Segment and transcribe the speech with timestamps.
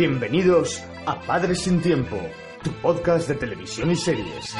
[0.00, 2.16] Bienvenidos a Padres sin Tiempo,
[2.62, 4.54] tu podcast de televisión y series.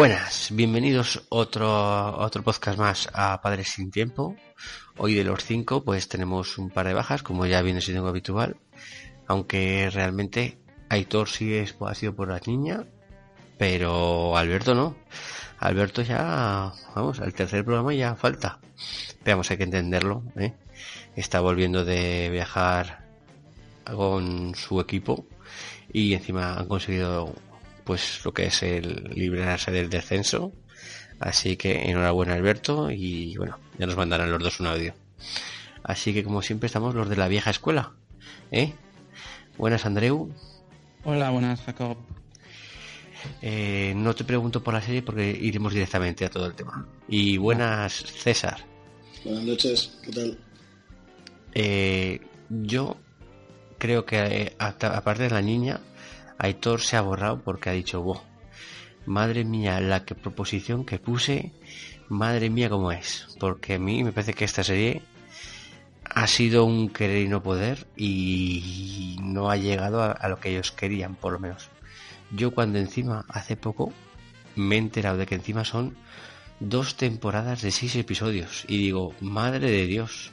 [0.00, 4.34] Buenas, bienvenidos otro otro podcast más a Padres sin Tiempo.
[4.96, 8.56] Hoy de los cinco, pues tenemos un par de bajas, como ya viene siendo habitual,
[9.26, 10.56] aunque realmente
[10.88, 12.86] Aitor sí es, ha sido por la niña,
[13.58, 14.96] pero Alberto no.
[15.58, 18.58] Alberto ya, vamos, al tercer programa ya falta.
[19.22, 20.54] Veamos, hay que entenderlo, ¿eh?
[21.14, 23.04] Está volviendo de viajar
[23.84, 25.26] con su equipo
[25.92, 27.34] y encima han conseguido
[27.90, 30.52] pues lo que es el librarse del descenso.
[31.18, 34.94] Así que enhorabuena Alberto y bueno, ya nos mandarán los dos un audio.
[35.82, 37.90] Así que como siempre estamos los de la vieja escuela.
[38.52, 38.74] ¿Eh?
[39.58, 40.32] Buenas Andreu.
[41.02, 41.96] Hola, buenas Jacob.
[43.42, 46.86] Eh, no te pregunto por la serie porque iremos directamente a todo el tema.
[47.08, 48.64] Y buenas César.
[49.24, 50.38] Buenas noches, ¿qué tal?
[51.54, 52.96] Eh, yo
[53.78, 55.80] creo que eh, aparte de la niña,
[56.40, 58.22] Aitor se ha borrado porque ha dicho, wow,
[59.04, 61.52] madre mía, la que proposición que puse,
[62.08, 63.28] madre mía cómo es.
[63.38, 65.02] Porque a mí me parece que esta serie
[66.02, 70.48] ha sido un querer y no poder y no ha llegado a, a lo que
[70.50, 71.68] ellos querían, por lo menos.
[72.30, 73.92] Yo cuando encima, hace poco,
[74.56, 75.94] me he enterado de que encima son
[76.58, 80.32] dos temporadas de seis episodios y digo, madre de Dios,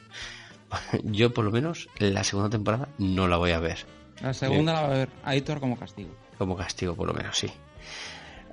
[1.04, 3.98] yo por lo menos la segunda temporada no la voy a ver.
[4.22, 6.10] La segunda la va a ver Aitor como castigo.
[6.38, 7.52] Como castigo, por lo menos, sí.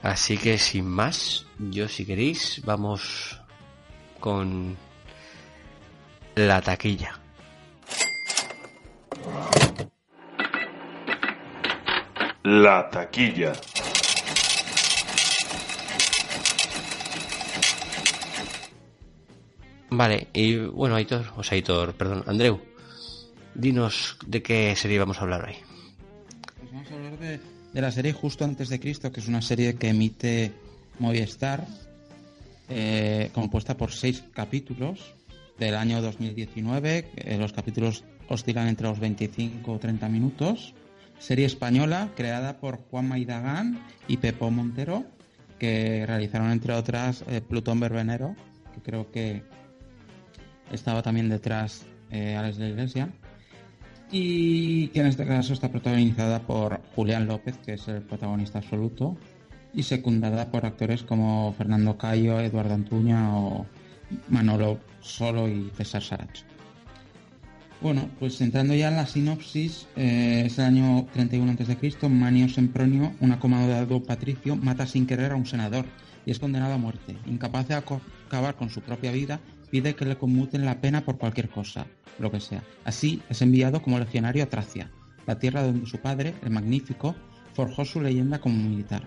[0.02, 3.40] Así que sin más, yo si queréis, vamos
[4.20, 4.76] con
[6.34, 7.18] la taquilla.
[12.42, 13.52] La taquilla.
[19.88, 22.60] Vale, y bueno, Aitor, o sea, Aitor, perdón, Andreu,
[23.54, 25.54] dinos de qué serie vamos a hablar hoy.
[26.58, 27.40] Pues vamos a hablar de,
[27.80, 30.52] la serie Justo antes de Cristo, que es una serie que emite
[30.98, 31.66] Movistar,
[32.68, 35.14] eh, compuesta por seis capítulos
[35.58, 37.10] del año 2019.
[37.16, 40.74] Eh, los capítulos oscilan entre los 25 o 30 minutos.
[41.18, 45.04] Serie española creada por Juan Maidagán y Pepo Montero,
[45.58, 48.34] que realizaron entre otras eh, Plutón Verbenero,
[48.74, 49.42] que creo que
[50.72, 53.08] estaba también detrás Alex de la Iglesia.
[54.16, 59.16] Y que en este caso está protagonizada por Julián López, que es el protagonista absoluto,
[59.72, 63.66] y secundada por actores como Fernando Cayo, Eduardo Antuña o
[64.28, 66.44] Manolo Solo y César Saracho.
[67.80, 73.14] Bueno, pues entrando ya en la sinopsis, eh, es el año 31 a.C., Manio Sempronio,
[73.18, 75.86] un acomodado patricio, mata sin querer a un senador
[76.24, 77.16] y es condenado a muerte.
[77.26, 79.40] Incapaz de acabar con su propia vida,
[79.72, 81.88] pide que le conmuten la pena por cualquier cosa,
[82.18, 82.62] lo que sea.
[82.84, 84.90] Así es enviado como legionario a Tracia,
[85.26, 87.14] la tierra donde su padre, el Magnífico,
[87.54, 89.04] forjó su leyenda como militar.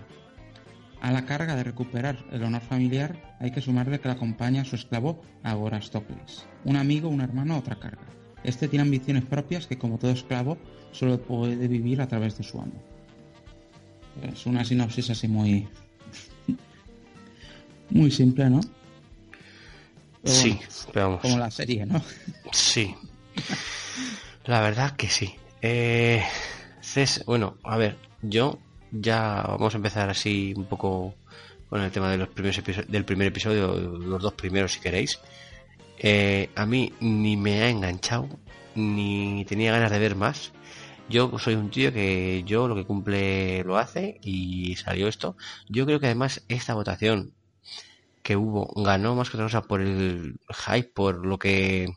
[1.00, 4.64] A la carga de recuperar el honor familiar hay que sumarle que le acompaña a
[4.64, 8.02] su esclavo Agorastocles, un amigo, un hermano, otra carga.
[8.42, 10.58] Este tiene ambiciones propias que, como todo esclavo,
[10.92, 12.82] solo puede vivir a través de su amo.
[14.22, 15.68] Es una sinopsis así muy.
[17.90, 18.60] muy simple, ¿no?
[20.22, 21.20] Pero sí, bueno, pero vamos.
[21.22, 22.02] Como la serie, ¿no?
[22.52, 22.94] Sí.
[24.44, 25.34] La verdad que sí.
[25.60, 26.22] Eh,
[26.80, 28.58] Cés, bueno, a ver, yo
[28.90, 31.14] ya vamos a empezar así un poco
[31.68, 35.20] con el tema de los primeros del primer episodio, los dos primeros si queréis.
[35.98, 38.28] Eh, a mí ni me ha enganchado,
[38.74, 40.52] ni tenía ganas de ver más.
[41.08, 45.36] Yo soy un tío que yo lo que cumple lo hace y salió esto.
[45.68, 47.32] Yo creo que además esta votación
[48.28, 51.94] que hubo ganó más que otra cosa por el hype, por lo que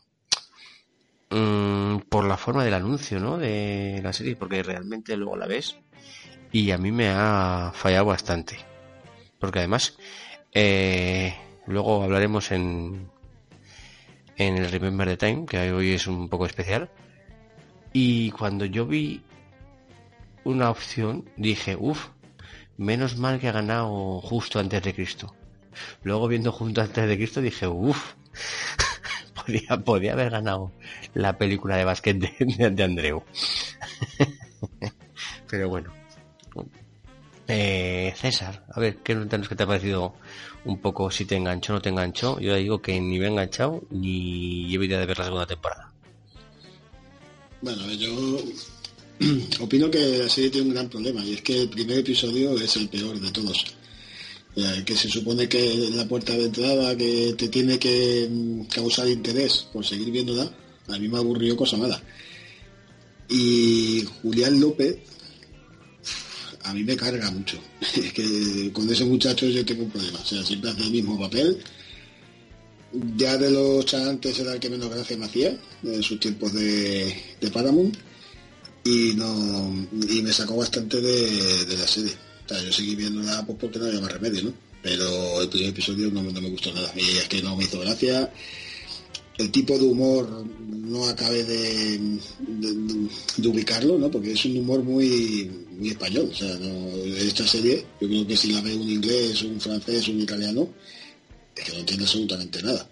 [1.28, 3.36] mm, por la forma del anuncio, ¿no?
[3.36, 5.76] De la serie, porque realmente luego la ves
[6.50, 8.56] y a mí me ha fallado bastante.
[9.38, 9.98] Porque además,
[10.52, 11.34] eh,
[11.66, 13.10] luego hablaremos en,
[14.38, 16.88] en el Remember the Time, que hoy es un poco especial.
[17.92, 19.22] Y cuando yo vi
[20.44, 22.08] una opción, dije, uff,
[22.78, 25.34] menos mal que ha ganado justo antes de Cristo.
[26.02, 28.14] Luego viendo justo antes de Cristo dije, uff,
[29.34, 30.72] podía, podía haber ganado
[31.14, 33.22] la película de básquet de, de, de Andreu.
[35.48, 35.92] Pero bueno.
[37.48, 40.14] Eh, César, a ver, ¿qué notas que te ha parecido
[40.64, 42.38] un poco si te enganchó o no te enganchó?
[42.40, 45.92] Yo digo que ni me he enganchado ni llevo idea de ver la segunda temporada.
[47.60, 48.38] Bueno, yo
[49.60, 52.76] opino que la serie tiene un gran problema y es que el primer episodio es
[52.76, 53.76] el peor de todos.
[54.54, 59.66] Que se supone que la puerta de entrada que te tiene que mm, causar interés
[59.72, 60.50] por seguir viéndola,
[60.88, 62.02] a mí me aburrió cosa mala.
[63.28, 64.98] Y Julián López
[66.64, 67.58] a mí me carga mucho.
[67.96, 70.20] Es que con ese muchacho yo tengo un problema.
[70.20, 71.58] O sea, siempre hace el mismo papel.
[73.16, 77.16] Ya de los chantes era el que menos gracia me hacía, en sus tiempos de,
[77.40, 77.96] de Paramount.
[78.84, 82.12] Y no y me sacó bastante de, la serie.
[82.48, 84.54] Yo seguí viéndola pues porque no había más remedio, ¿no?
[84.82, 86.92] Pero el primer episodio no, no me gustó nada.
[86.96, 88.30] Y es que no me hizo gracia
[89.38, 92.18] el tipo de humor no acabe de,
[93.48, 94.10] ubicarlo, ¿no?
[94.10, 96.30] Porque es un humor muy, muy español.
[97.16, 100.68] Esta serie, yo creo que si la ve un inglés, un francés, un italiano,
[101.56, 102.88] es que no entiende absolutamente nada.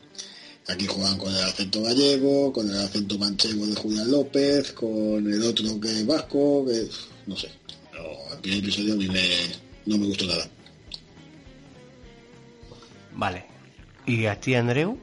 [0.69, 5.43] Aquí juegan con el acento gallego, con el acento manchego de Julián López, con el
[5.43, 6.89] otro que es vasco, que
[7.27, 7.49] no sé.
[8.01, 9.09] Pero el primer episodio a mí
[9.87, 10.45] no me gustó nada.
[13.15, 13.45] Vale.
[14.07, 14.99] ¿Y a ti, Andreu?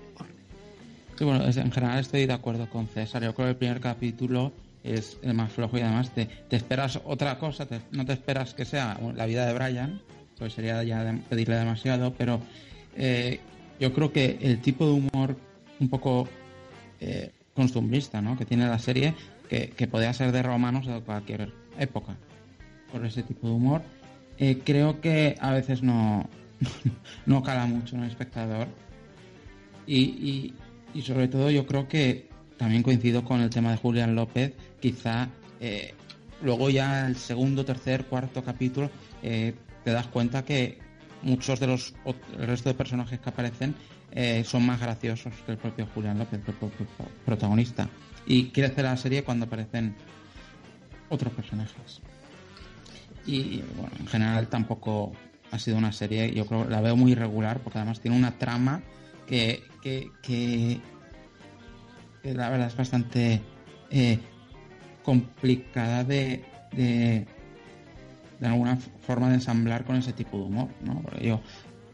[1.17, 3.23] Sí, bueno, en general estoy de acuerdo con César.
[3.23, 4.51] Yo creo que el primer capítulo
[4.83, 8.99] es el más flojo y además te, esperas otra cosa, no te esperas que sea
[9.15, 10.01] la vida de Brian,
[10.37, 12.39] pues sería ya pedirle demasiado, pero
[12.95, 13.39] eh,
[13.79, 15.35] yo creo que el tipo de humor
[15.79, 16.29] un poco
[17.01, 18.37] eh, costumbrista ¿no?
[18.37, 19.13] que tiene la serie,
[19.49, 22.15] que, que podría ser de romanos de cualquier época,
[22.91, 23.81] por ese tipo de humor,
[24.37, 26.29] eh, creo que a veces no,
[27.25, 28.67] no cala mucho en el espectador.
[29.85, 30.53] y,
[30.93, 35.29] y sobre todo yo creo que también coincido con el tema de Julián López, quizá
[35.59, 35.93] eh,
[36.41, 38.89] luego ya el segundo, tercer, cuarto capítulo
[39.21, 39.53] eh,
[39.83, 40.79] te das cuenta que
[41.21, 41.93] muchos de los
[42.37, 43.75] el resto de personajes que aparecen
[44.11, 46.87] eh, son más graciosos que el propio Julián López, el propio
[47.25, 47.87] protagonista.
[48.25, 49.95] Y crece la serie cuando aparecen
[51.09, 52.01] otros personajes.
[53.27, 55.11] Y bueno, en general tampoco
[55.51, 58.81] ha sido una serie, yo creo la veo muy irregular porque además tiene una trama
[59.27, 60.81] que, que,
[62.23, 63.41] la verdad es bastante
[63.89, 64.19] eh,
[65.03, 66.43] complicada de,
[66.73, 67.25] de,
[68.41, 71.03] alguna forma de ensamblar con ese tipo de humor, ¿no?
[71.21, 71.41] yo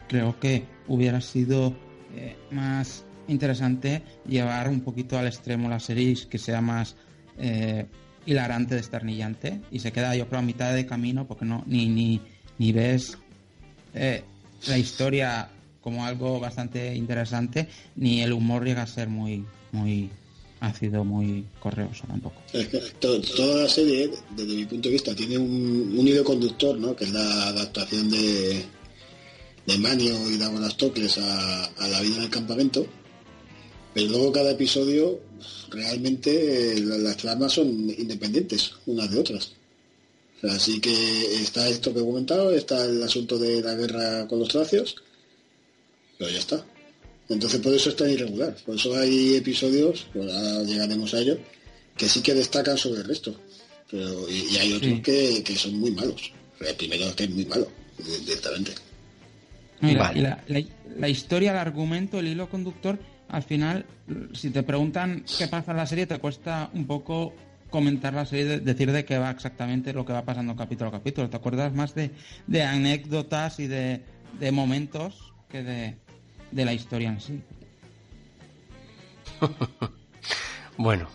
[0.07, 1.75] creo que hubiera sido
[2.15, 6.95] eh, más interesante llevar un poquito al extremo la serie que sea más
[7.37, 7.87] eh,
[8.25, 12.21] hilarante, desternillante y se queda yo creo a mitad de camino porque no ni ni,
[12.57, 13.17] ni ves
[14.67, 15.49] la historia
[15.83, 17.67] como algo bastante interesante,
[17.97, 19.43] ni el humor llega a ser muy,
[19.73, 20.09] muy
[20.61, 22.41] ácido, muy correoso tampoco.
[22.99, 26.95] toda la serie, desde mi punto de vista, tiene un, hilo conductor, ¿no?
[26.95, 28.63] que es la adaptación de,
[29.67, 32.87] de Manio y de Agonastocles a, a la vida en el campamento.
[33.93, 35.19] Pero luego cada episodio
[35.69, 39.51] realmente las tramas son independientes unas de otras.
[40.43, 44.49] así que está esto que he comentado, está el asunto de la guerra con los
[44.49, 44.95] tracios,
[46.17, 46.65] pero ya está.
[47.29, 48.55] Entonces por eso está irregular.
[48.65, 51.37] Por eso hay episodios, pues ahora llegaremos a ello,
[51.97, 53.35] que sí que destacan sobre el resto.
[53.89, 56.31] Pero, y, hay otros que, son muy malos.
[56.59, 57.67] El primero es que es muy malo,
[58.25, 58.73] directamente.
[59.81, 62.97] la, historia, el argumento, el hilo conductor,
[63.33, 63.87] al final,
[64.33, 67.33] si te preguntan qué pasa en la serie, te cuesta un poco
[67.71, 71.31] comentar la serie, decir de qué va exactamente lo que va pasando capítulo a capítulo.
[71.31, 72.11] Te acuerdas más de,
[72.45, 74.03] de anécdotas y de,
[74.39, 75.97] de momentos que de,
[76.51, 77.41] de la historia en sí.
[80.77, 81.07] bueno,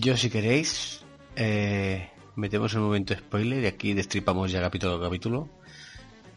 [0.00, 1.02] yo si queréis,
[1.36, 5.50] eh, metemos un momento spoiler y aquí destripamos ya capítulo a capítulo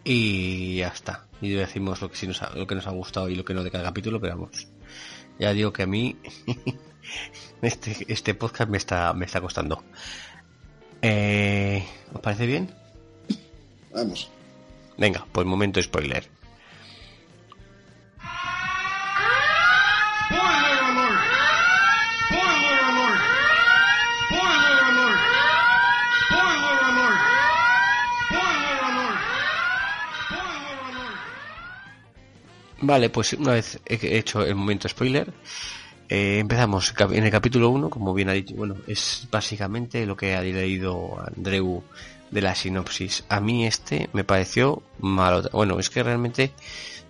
[0.03, 1.27] y ya está.
[1.41, 3.63] Y decimos lo que, nos ha, lo que nos ha gustado y lo que no
[3.63, 4.67] de cada capítulo, pero vamos.
[5.41, 6.15] Ya digo que a mí
[7.63, 9.83] este, este podcast me está, me está costando.
[11.01, 11.83] Eh,
[12.13, 12.69] ¿Os parece bien?
[13.91, 14.29] Vamos.
[14.99, 16.29] Venga, pues momento spoiler.
[32.81, 35.31] Vale, pues una vez he hecho el momento spoiler,
[36.09, 40.35] eh, empezamos en el capítulo 1, como bien ha dicho, bueno, es básicamente lo que
[40.35, 41.83] ha leído Andreu
[42.31, 43.23] de la sinopsis.
[43.29, 45.47] A mí este me pareció malo.
[45.53, 46.53] Bueno, es que realmente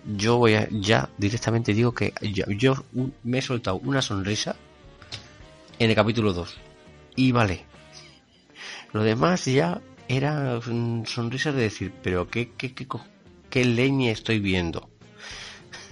[0.04, 2.74] yo voy a, ya directamente digo que yo,
[3.24, 4.56] me he soltado una sonrisa
[5.78, 6.54] en el capítulo 2.
[7.16, 7.64] Y vale.
[8.92, 12.86] Lo demás ya era un sonrisa de decir, pero qué, qué, qué,
[13.48, 14.91] qué leña estoy viendo.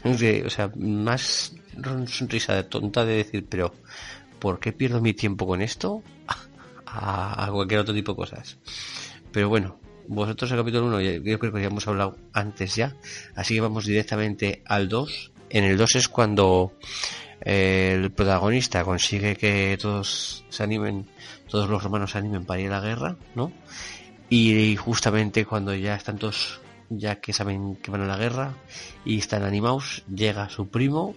[0.05, 1.55] O sea, más
[2.07, 3.75] sonrisa de tonta de decir, pero
[4.39, 6.03] ¿por qué pierdo mi tiempo con esto?
[6.93, 8.59] A, a cualquier otro tipo de cosas.
[9.31, 9.79] Pero bueno,
[10.09, 12.97] vosotros el capítulo 1 yo creo que ya hemos hablado antes ya,
[13.37, 15.31] así que vamos directamente al 2.
[15.51, 16.73] En el 2 es cuando
[17.43, 21.07] eh, el protagonista consigue que todos se animen,
[21.49, 23.53] todos los romanos se animen para ir a la guerra, ¿no?
[24.29, 28.55] Y justamente cuando ya están todos, ya que saben que van a la guerra
[29.05, 31.15] y están animados, llega su primo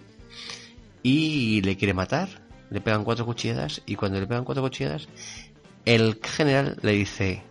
[1.02, 2.28] y le quiere matar,
[2.70, 5.08] le pegan cuatro cuchilladas y cuando le pegan cuatro cuchilladas,
[5.84, 7.42] el general le dice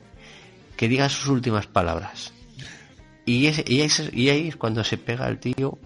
[0.75, 2.33] que diga sus últimas palabras.
[3.25, 5.77] Y, ese- y, ahí es cuando se pega el tío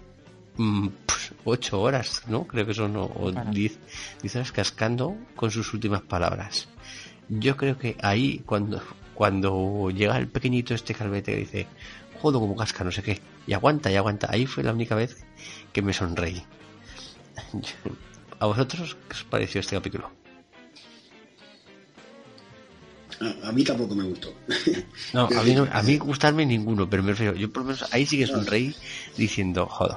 [0.56, 2.46] mm, pues, ocho horas, ¿no?
[2.46, 3.78] Creo que son o, o diez,
[4.22, 6.68] diez horas cascando con sus últimas palabras.
[7.28, 8.82] Yo creo que ahí cuando
[9.14, 11.66] cuando llega el pequeñito este calvete que dice
[12.20, 15.16] jodo como casca, no sé qué, y aguanta, y aguanta, ahí fue la única vez
[15.72, 16.42] que me sonreí.
[18.40, 20.10] ¿A vosotros qué os pareció este capítulo?
[23.20, 24.34] A, a mí tampoco me gustó.
[25.14, 27.86] No, a mí, no- a mí gustarme ninguno, pero me refiero, yo por lo menos
[27.94, 28.74] ahí sí que sonreí
[29.16, 29.96] diciendo, joder,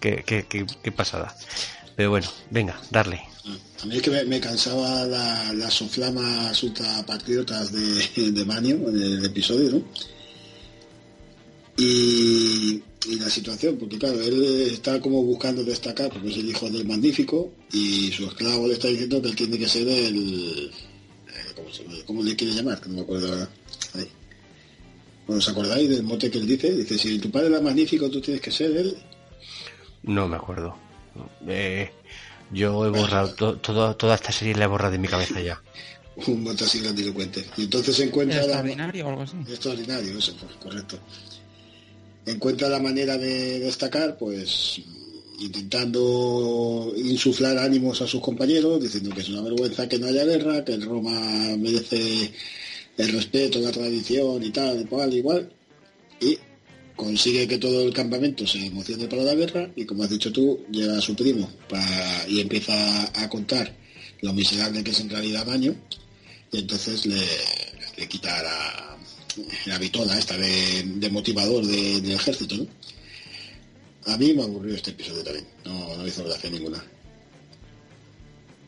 [0.00, 1.36] qué, qué, qué, qué pasada.
[1.94, 3.20] Pero bueno, venga, darle.
[3.82, 8.96] A mí es que me, me cansaba la- las soflamas ultrapatriotas de, de Manio en
[8.96, 9.82] el episodio, ¿no?
[11.80, 16.68] Y, y la situación, porque claro, él está como buscando destacar, porque es el hijo
[16.68, 20.70] del magnífico, y su esclavo le está diciendo que él tiene que ser el...
[21.28, 22.80] eh, ¿Cómo, se- cómo le quiere llamar?
[22.80, 23.48] Que no me acuerdo ahora.
[23.94, 24.08] Ahí.
[25.26, 26.74] Bueno, ¿os acordáis del mote que él dice?
[26.74, 28.96] Dice, si tu padre era magnífico, tú tienes que ser él.
[30.02, 30.76] No me acuerdo.
[31.48, 31.90] Eh,
[32.52, 35.62] yo he borrado to- todo, toda esta serie la he borrado de mi cabeza ya.
[36.26, 37.46] Un mote así grandilocuente.
[37.56, 38.36] Y entonces se encuentra...
[38.38, 39.36] la- Extraordinario o algo así.
[39.48, 40.98] Extraordinario, eso, pues, correcto.
[42.30, 44.80] Encuentra la manera de destacar, pues
[45.40, 50.64] intentando insuflar ánimos a sus compañeros, diciendo que es una vergüenza que no haya guerra,
[50.64, 52.30] que el Roma merece
[52.98, 55.52] el respeto, la tradición y tal, igual, igual.
[56.20, 56.38] Y
[56.94, 60.60] consigue que todo el campamento se emocione para la guerra y como has dicho tú,
[60.70, 61.50] llega a su primo
[62.28, 63.74] y empieza a contar
[64.20, 65.74] lo miserable que es en realidad Maño
[66.52, 67.22] y entonces le,
[67.96, 68.89] le quita la,
[69.66, 72.66] la vitola esta de, de motivador de- del ejército, ¿no?
[74.06, 76.82] A mí me aburrió este episodio también, no, no hizo gracia ninguna.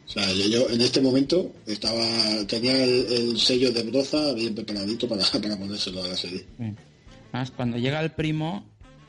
[0.07, 2.07] O sea, yo, yo en este momento estaba
[2.47, 6.41] tenía el, el sello de broza bien preparadito para, para ponérselo a la serie.
[6.59, 6.75] Sí.
[7.33, 8.67] Además, cuando llega el primo,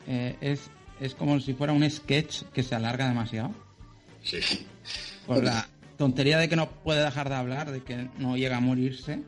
[0.08, 0.62] eh, es,
[1.02, 3.54] es como si fuera un sketch que se alarga demasiado.
[4.24, 4.38] Sí.
[5.28, 5.68] Por la
[5.98, 9.20] tontería de que no puede dejar de hablar, de que no llega a morirse,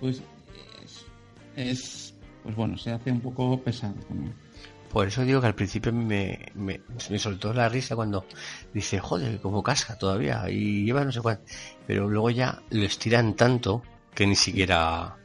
[0.00, 0.22] pues
[1.56, 4.34] es, es- pues bueno, se hace un poco pesado también.
[4.92, 6.80] Por eso digo que al principio me, me,
[7.10, 8.26] me soltó la risa cuando
[8.72, 11.42] dice, joder, como casca todavía y lleva no sé cuánto.
[11.86, 13.82] Pero luego ya lo estiran tanto
[14.14, 15.16] que ni siquiera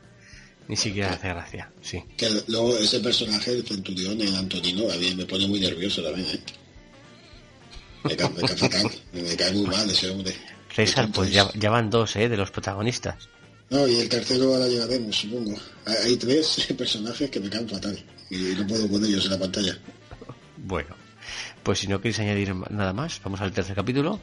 [0.67, 1.71] ni siquiera hace gracia.
[1.81, 2.01] Sí.
[2.17, 6.27] Que luego ese personaje, el centurión, el Antonino, a mí me pone muy nervioso también,
[6.29, 6.39] ¿eh?
[8.05, 10.33] Me cae, me cae fatal, me cae muy mal ese hombre.
[10.73, 12.29] César, pues ya, ya van dos, ¿eh?
[12.29, 13.29] De los protagonistas.
[13.69, 15.55] No, y el tercero ahora llegaremos, supongo.
[15.85, 17.97] Hay tres personajes que me caen fatal
[18.29, 19.77] y no puedo con ellos en la pantalla.
[20.57, 20.95] Bueno,
[21.63, 24.19] pues si no queréis añadir nada más, vamos al tercer capítulo.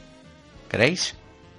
[0.69, 1.15] ¿Queréis?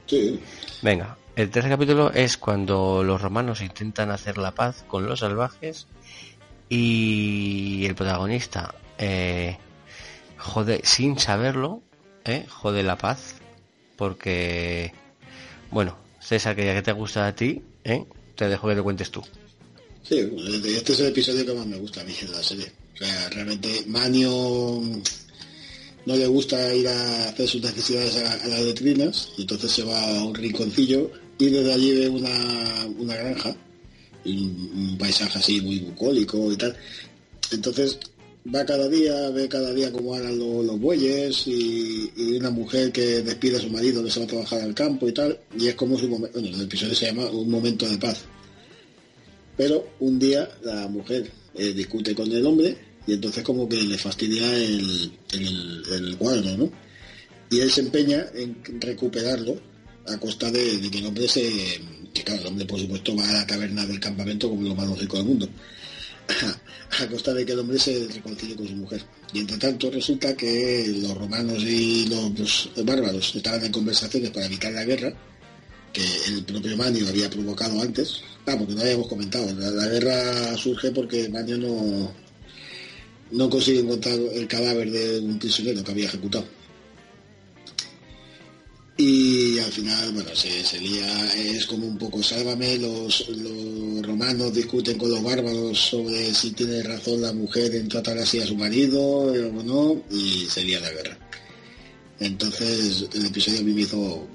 [0.06, 0.39] Sí,
[0.82, 5.88] Venga, el tercer capítulo es cuando los romanos intentan hacer la paz con los salvajes
[6.70, 9.58] y el protagonista eh,
[10.38, 11.82] jode sin saberlo,
[12.25, 13.36] eh, jode la paz
[13.98, 14.94] porque,
[15.72, 19.10] bueno, César, que ya que te gusta a ti, eh, te dejo que te cuentes
[19.10, 19.22] tú.
[20.03, 20.20] sí,
[20.65, 22.72] este es el episodio que más me gusta a mí de la serie.
[22.94, 24.82] O sea, realmente Manio
[26.06, 30.24] no le gusta ir a hacer sus necesidades a, las letrinas entonces se va a
[30.24, 33.56] un rinconcillo y desde allí ve una, una granja
[34.25, 36.75] un, un paisaje así muy bucólico y tal.
[37.51, 38.00] Entonces
[38.54, 42.92] va cada día, ve cada día cómo hagan lo- los bueyes y, y una mujer
[42.92, 45.38] que despide a su marido que se va a trabajar al campo y tal.
[45.58, 48.24] Y es como su momento, bueno, el episodio se llama Un momento de paz.
[49.56, 52.77] Pero un día la mujer eh, discute con el hombre
[53.08, 56.72] y entonces como que le fastidia el, el, el guardo, ¿no?
[57.50, 59.60] Y él se empeña en recuperarlo
[60.06, 61.42] a costa de, que el hombre se...
[62.13, 64.88] Que claro, el hombre por supuesto va a la taberna del campamento como lo más
[64.88, 65.50] lógico del mundo.
[67.00, 69.02] a costa de que el hombre se reconcilie con su mujer.
[69.34, 74.72] Y entre tanto resulta que los romanos y los, bárbaros estaban en conversaciones para evitar
[74.72, 75.14] la guerra,
[75.94, 78.22] que el propio Manio había provocado antes.
[78.46, 79.54] Ah, porque no habíamos comentado.
[79.54, 82.12] La, guerra surge porque Manio no,
[83.32, 86.46] no consigue encontrar el cadáver de un prisionero que había ejecutado.
[88.98, 94.51] Y al final, bueno, se, se lía, es como un poco sálvame, los, los romanos
[94.56, 98.56] discuten con los bárbaros sobre si tiene razón la mujer en tratar así a su
[98.56, 101.16] marido o no, y se lía la guerra.
[102.20, 104.27] Entonces el episodio a mí me hizo,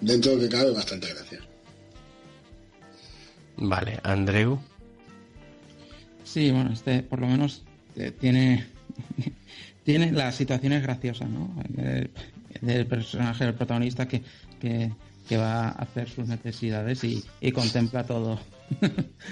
[0.00, 1.40] dentro de lo que cabe, bastante gracia.
[3.56, 4.60] Vale, Andreu.
[6.22, 7.62] Sí, bueno, este por lo menos
[7.96, 8.66] eh, tiene,
[9.84, 11.50] tiene las situaciones graciosas, ¿no?
[12.60, 14.22] Del personaje, del protagonista que,
[14.60, 18.38] que, va a hacer sus necesidades y, contempla todo.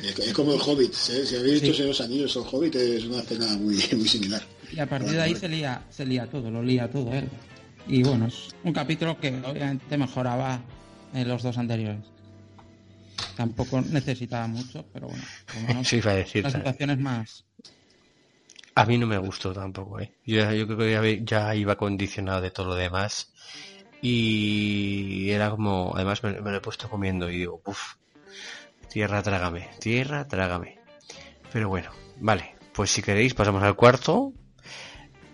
[0.02, 1.26] Es como el Hobbit, ¿eh?
[1.26, 4.42] si habéis visto los anillos, el Hobbit es una escena muy, muy similar.
[4.72, 7.28] Y a partir de ahí se lía, se lía todo, lo lía todo él.
[7.86, 10.62] Y bueno, es un capítulo que obviamente mejoraba
[11.12, 12.04] en los dos anteriores.
[13.36, 15.24] Tampoco necesitaba mucho, pero bueno,
[15.68, 17.43] como sí, a decir, las situaciones más,
[18.74, 20.12] a mí no me gustó tampoco, ¿eh?
[20.26, 23.32] Yo, yo creo que ya, iba condicionado de todo lo demás.
[24.02, 27.94] Y era como, además me, lo he puesto comiendo y digo, uff,
[28.92, 30.78] tierra trágame, tierra trágame.
[31.52, 31.90] Pero bueno,
[32.20, 34.32] vale, pues si queréis pasamos al cuarto.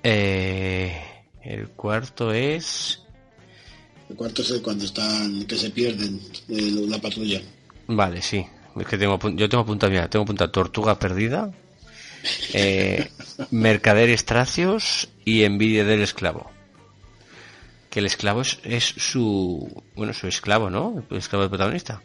[0.03, 1.03] Eh,
[1.43, 3.03] el cuarto es...
[4.09, 7.41] El cuarto es el cuando están, que se pierden eh, la patrulla.
[7.87, 8.47] Vale, sí.
[8.79, 11.51] Es que tengo, yo tengo punta, mira, tengo punta tortuga perdida,
[12.53, 13.11] eh,
[13.51, 16.51] mercader Estracios y envidia del esclavo.
[17.89, 19.83] Que el esclavo es, su.
[19.97, 21.03] Bueno, su esclavo, ¿no?
[21.11, 22.01] El esclavo del protagonista.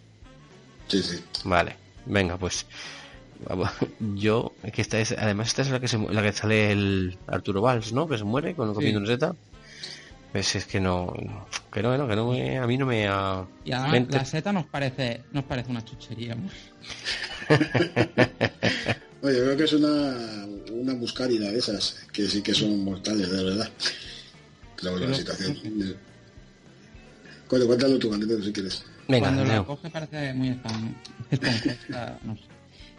[0.88, 1.24] Sí, sí.
[1.44, 2.66] Vale, venga, pues.
[4.00, 7.62] Yo, que esta es, además esta es la que, se, la que sale el Arturo
[7.62, 8.08] Valls, ¿no?
[8.08, 9.36] Que se muere con comiendo una seta.
[10.32, 11.14] Pues es que no,
[11.72, 13.46] que no, que no a mí no me ha...
[13.64, 16.36] Y además la seta nos parece, nos parece una chuchería.
[19.25, 23.44] Oye, creo que es una, una muscárida de esas, que sí que son mortales, de
[23.44, 23.70] verdad.
[24.75, 25.57] Claro, la situación.
[27.48, 28.83] Cuéntalo tú, Candelo, si quieres.
[29.07, 30.59] Venga, Cuando lo coge parece muy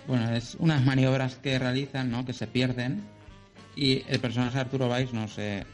[0.09, 2.27] Bueno, es unas maniobras que realizan, ¿no?
[2.27, 3.05] Que se pierden.
[3.77, 5.65] Y el personaje Arturo Valls, no sé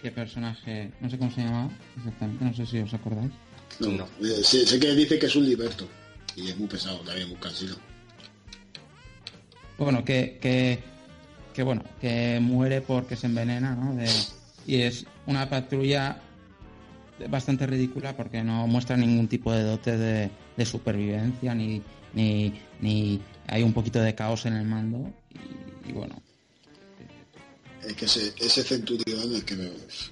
[0.00, 3.32] qué personaje, no sé cómo se llamaba exactamente, no sé si os acordáis.
[3.80, 4.08] No, no.
[4.24, 5.88] Eh, sé, que dice que es un liberto.
[6.36, 7.74] Y es muy pesado también, muy cansino
[9.78, 10.78] bueno, que, que,
[11.54, 13.96] que, bueno, que muere porque se envenena, ¿no?
[14.66, 16.20] y es una patrulla
[17.28, 20.30] bastante ridícula porque no muestra ningún tipo de dote de,
[20.64, 21.82] supervivencia ni,
[22.14, 25.12] ni, ni, hay un poquito de caos en el mando
[25.88, 26.22] y, bueno
[27.84, 29.56] es que ese, ese centurión es que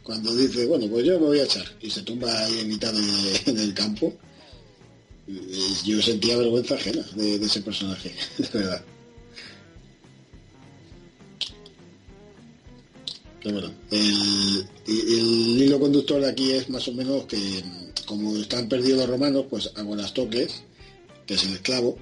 [0.03, 2.93] cuando dice bueno pues yo me voy a echar y se tumba ahí en mitad
[2.93, 4.13] de, del campo
[5.85, 8.85] yo sentía vergüenza ajena de, de ese personaje de verdad
[13.43, 17.39] el, hilo conductor aquí es más o menos que
[18.07, 19.73] como están perdidos los romanos, pues
[20.15, 20.63] toques
[21.27, 21.97] que es el esclavo,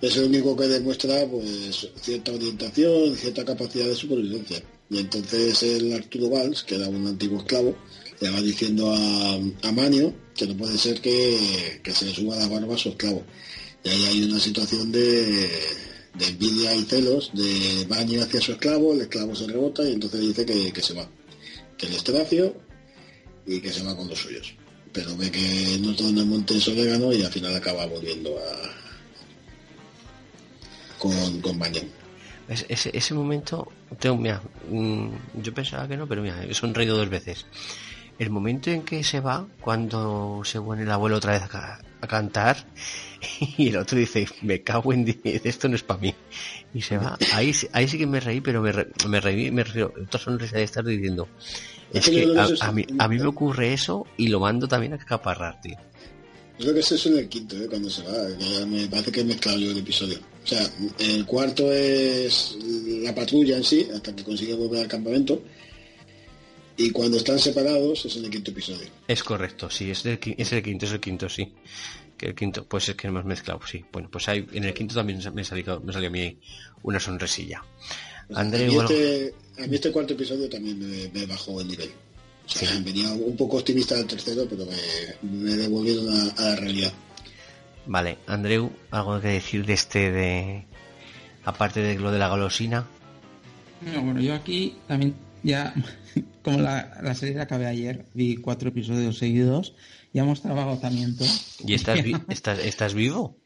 [0.00, 4.62] es el único que demuestra pues cierta orientación, cierta capacidad de supervivencia.
[4.88, 7.76] Y entonces el Arturo Valls, que era un antiguo esclavo,
[8.18, 12.48] le va diciendo a, Manio que no puede ser que, que se le suba la
[12.48, 13.22] barba a su esclavo.
[13.84, 15.48] Y ahí hay una situación de,
[16.14, 20.20] de envidia y celos de baño hacia su esclavo, el esclavo se rebota y entonces
[20.20, 21.08] dice que, se va,
[21.76, 22.54] que el estracio
[23.46, 24.54] y que se va con los suyos.
[24.92, 28.36] Pero ve que no todo en el monte es orégano y al final acaba volviendo
[28.38, 28.80] a
[30.98, 31.58] con, con
[32.50, 33.70] ese, ese momento,
[34.00, 35.08] tengo, mira, mm,
[35.40, 37.46] yo pensaba que no, pero mira, he sonreído dos veces.
[38.20, 42.06] El momento en que se va, cuando se pone el abuelo otra vez a, a
[42.06, 42.64] cantar
[43.58, 46.14] y el otro dice, me cago en 10, esto no es para mí.
[46.72, 47.18] Y se va.
[47.32, 48.72] Ahí, ahí sí que me reí, pero me,
[49.08, 51.28] me reí, me refiero, otra sonrisa de estar diciendo,
[51.92, 55.60] es que a, mí, a mí me ocurre eso y lo mando también a escaparrar,
[55.60, 55.76] tío.
[56.58, 57.66] Yo creo que es eso en el quinto, ¿eh?
[57.68, 58.66] cuando se va.
[58.66, 60.18] me parece que he mezclado yo el episodio.
[60.44, 60.60] O sea,
[60.98, 62.56] el cuarto es
[63.02, 65.42] la patrulla en sí, hasta que consigue volver al campamento.
[66.82, 68.88] Y cuando están separados es en el quinto episodio.
[69.06, 71.52] Es correcto, sí, es, es el quinto, es el quinto, sí
[72.20, 73.82] que el quinto, pues es que hemos mezclado, sí.
[73.90, 76.38] Bueno, pues hay, en el quinto también me salió, me salió a mí
[76.82, 77.64] una sonrisilla.
[78.26, 80.78] Pues a, mí este, a, mí este, cuarto episodio también
[81.14, 81.90] me, bajó el nivel.
[82.44, 86.92] O sea, venía un poco optimista del tercero, pero me, me devolvieron a, la realidad.
[87.86, 90.66] Vale, Andreu, ¿algo que decir de este de
[91.46, 92.86] aparte de lo de la golosina?
[93.80, 95.72] bueno, yo aquí también ya,
[96.42, 99.74] como la, la serie la acabé ayer, vi cuatro episodios seguidos
[100.12, 101.24] ya mostraba agotamiento.
[101.64, 103.36] ¿Y estás, vi- estás, estás vivo?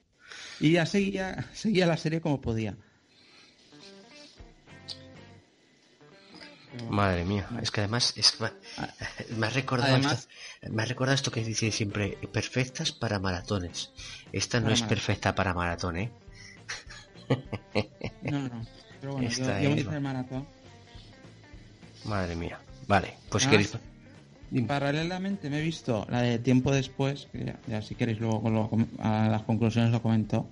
[0.60, 2.76] Y ya seguía, seguía la serie como podía.
[6.90, 8.52] Madre mía, es que además es, ma-
[9.36, 10.26] me, ha recordado Además-
[10.60, 13.90] esto, me ha recordado esto que dice siempre, perfectas para maratones.
[14.32, 14.88] Esta no es maratón.
[14.88, 16.10] perfecta para maratón, ¿eh?
[18.22, 18.66] No, no, no.
[19.00, 20.46] Pero bueno, yo, Esta yo me es- hice el maratón.
[22.04, 22.58] Madre mía.
[22.86, 23.76] Vale, pues si Ah, queréis...
[24.52, 28.48] Y paralelamente me he visto la de tiempo después, que ya, ya si queréis luego
[28.50, 30.48] lo a las conclusiones lo comento,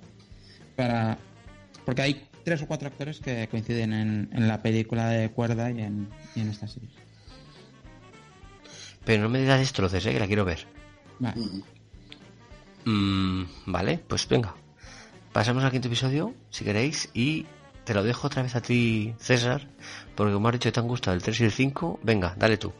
[0.75, 1.19] para
[1.85, 5.81] porque hay tres o cuatro actores que coinciden en, en la película de cuerda y
[5.83, 6.89] en, y en esta serie.
[9.05, 10.13] Pero no me digas destroces, ¿eh?
[10.13, 10.67] Que la quiero ver.
[11.21, 11.41] Vale.
[12.85, 14.55] Mm, vale, pues venga.
[15.33, 17.47] Pasamos al quinto episodio, si queréis, y
[17.85, 19.69] te lo dejo otra vez a ti, César,
[20.15, 22.57] porque como has dicho que te han gustado el 3 y el 5, venga, dale
[22.57, 22.73] tú.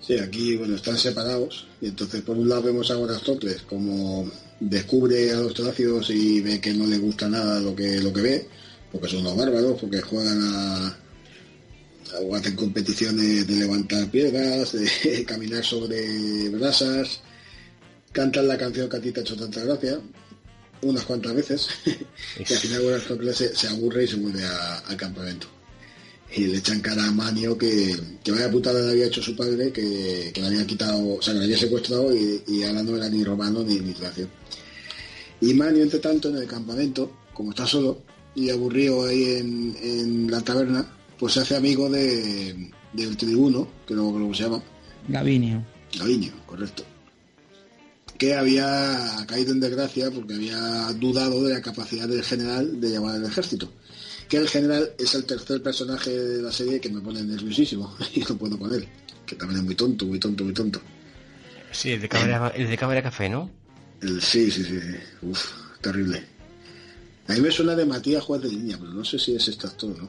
[0.00, 5.32] Sí, aquí bueno están separados y entonces por un lado vemos a Gorastocles como descubre
[5.32, 8.48] a los tracios y ve que no le gusta nada lo que lo que ve,
[8.92, 10.96] porque son unos bárbaros, porque juegan a-
[12.22, 17.20] o hacen competiciones de levantar piedras, de caminar sobre brasas,
[18.12, 19.98] cantan la canción que a ti te ha hecho tanta gracia
[20.82, 24.96] unas cuantas veces y al final Gorastocles se, se aburre y se vuelve a- al
[24.96, 25.46] campamento
[26.34, 29.72] y le echan cara a Manio que, que vaya putada le había hecho su padre,
[29.72, 32.96] que, que le había quitado, o sea, que le había secuestrado y, y ahora no
[32.96, 34.28] era ni romano ni ni tracio.
[35.40, 38.02] Y Manio, entre tanto, en el campamento, como está solo
[38.34, 40.86] y aburrido ahí en, en la taberna,
[41.16, 44.62] pues se hace amigo de, del tribuno, que no creo que se llama,
[45.08, 45.64] Gavinio.
[45.96, 46.82] Gaviño, correcto.
[48.18, 50.58] Que había caído en desgracia porque había
[50.94, 53.70] dudado de la capacidad del general de llevar el ejército.
[54.28, 58.20] Que el general es el tercer personaje de la serie que me pone nerviosísimo y
[58.20, 58.86] no puedo con él.
[59.26, 60.80] Que también es muy tonto, muy tonto, muy tonto.
[61.72, 63.50] Sí, el de cámara, el de cámara café, ¿no?
[64.00, 64.78] El, sí, sí, sí.
[65.22, 66.24] Uf, terrible.
[67.28, 69.66] A mí me suena de Matías Juez de Línea, pero no sé si es este
[69.66, 70.08] actor, ¿no?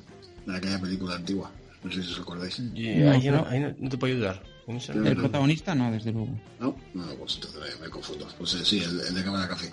[0.51, 1.51] De aquella película antigua.
[1.83, 2.59] No sé si os acordáis.
[2.59, 4.41] Ahí, no, ahí no- no te puedo ayudar.
[4.67, 5.07] No.
[5.07, 6.37] El protagonista no, desde luego.
[6.59, 6.75] ¿No?
[6.93, 8.27] No, pues entonces me, me confundo.
[8.37, 9.71] Pues eh, sí, el, el de Cámara Café.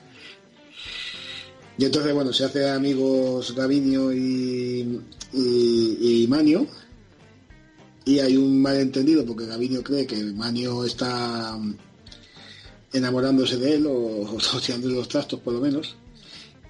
[1.77, 5.01] Y entonces, bueno, se hace amigos Gavinio y,
[5.33, 6.67] y, y Manio.
[8.05, 11.59] Y hay un malentendido porque Gavinio cree que Manio está
[12.93, 13.93] enamorándose de él o,
[14.55, 15.97] o tirándole los trastos por lo menos.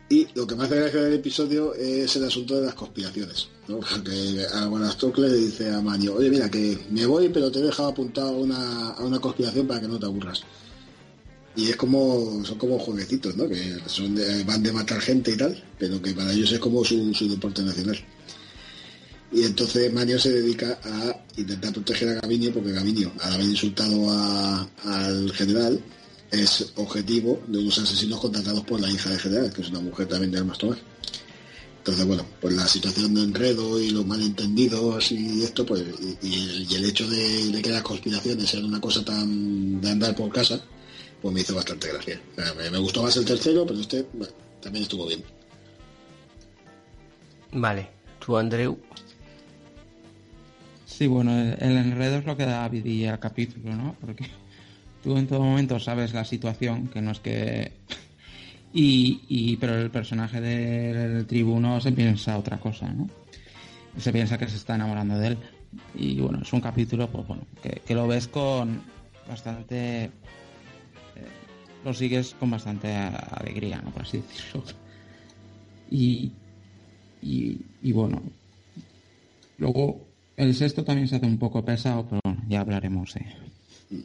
[0.08, 3.48] Y lo que me hace gracia del episodio es el asunto de las conspiraciones.
[3.68, 3.80] ¿no?
[3.80, 7.62] Porque a Buenastocle le dice a Manio, oye mira que me voy pero te he
[7.62, 10.42] dejado apuntado a una, a una conspiración para que no te aburras.
[11.56, 13.48] Y es como, son como jueguecitos, ¿no?
[13.48, 17.14] Que son van de matar gente y tal, pero que para ellos es como su,
[17.14, 17.96] su deporte nacional.
[19.32, 24.10] Y entonces Manio se dedica a intentar proteger a Gavinio porque Gavinio, al haber insultado
[24.84, 25.80] al general,
[26.34, 30.06] es objetivo de unos asesinos contratados por la hija del general, que es una mujer
[30.08, 30.78] también de armas tomar.
[31.78, 35.82] Entonces, bueno, pues la situación de enredo y los malentendidos y esto, pues,
[36.22, 39.90] y, y- y el hecho de, de que las conspiraciones sean una cosa tan de
[39.90, 40.62] andar por casa,
[41.20, 42.20] pues me hizo bastante gracia.
[42.32, 45.22] O sea, me, me gustó más el tercero, pero este bueno, también estuvo bien.
[47.52, 47.88] Vale,
[48.24, 48.78] tú, Andreu.
[50.86, 53.96] Sí, bueno, el, enredo es lo que da vidilla al capítulo, ¿no?
[54.00, 54.30] Porque
[55.04, 57.72] tú en todo momento sabes la situación, que no es que...
[58.76, 63.08] Y, y pero el personaje del tribuno se piensa otra cosa, ¿no?
[63.96, 65.38] Se piensa que se está enamorando de él.
[65.94, 68.82] Y bueno, es un capítulo, pues bueno, que, lo ves con
[69.28, 70.06] bastante...
[70.06, 70.10] eh,
[71.84, 73.92] lo sigues con bastante alegría, ¿no?
[73.92, 74.64] Por así decirlo.
[75.88, 76.32] Y,
[77.22, 78.20] y, y bueno,
[79.58, 83.26] Luego, el sexto también se hace un poco pesado, pero ya hablaremos de...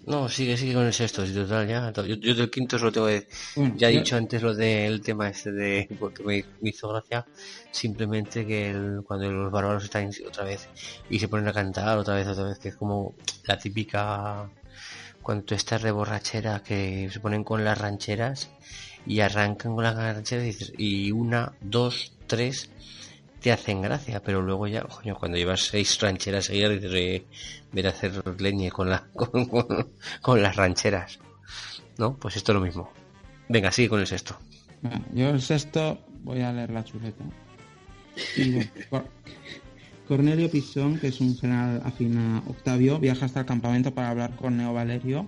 [0.06, 1.92] No, sigue, sigue con el sexto, si total, ya.
[1.94, 3.28] Yo, yo del quinto solo tengo que...
[3.56, 5.88] Bueno, Ya he dicho antes lo del tema este de...
[6.00, 7.26] Porque me, me hizo gracia
[7.72, 10.68] simplemente que el- cuando los bárbaros están otra vez
[11.10, 14.52] y se ponen a cantar otra vez, otra vez, que es como la típica...
[15.22, 18.50] Cuando tú estás de borrachera que se ponen con las rancheras
[19.06, 22.72] y arrancan con las rancheras y, dices, y una, dos, tres
[23.42, 27.26] te hacen gracia, pero luego ya, coño, cuando llevas seis rancheras seguidas, eh,
[27.72, 29.08] ver hacer leña con, la,
[30.22, 31.20] con, las rancheras.
[31.98, 32.16] ¿No?
[32.18, 32.92] Pues esto es lo mismo.
[33.48, 34.38] Venga, sigue con el sexto.
[35.14, 37.24] Yo el sexto voy a leer la chuleta.
[40.08, 44.36] Cornelio Pisón, que es un general afín a Octavio, viaja hasta el campamento para hablar
[44.36, 45.28] con Neo Valerio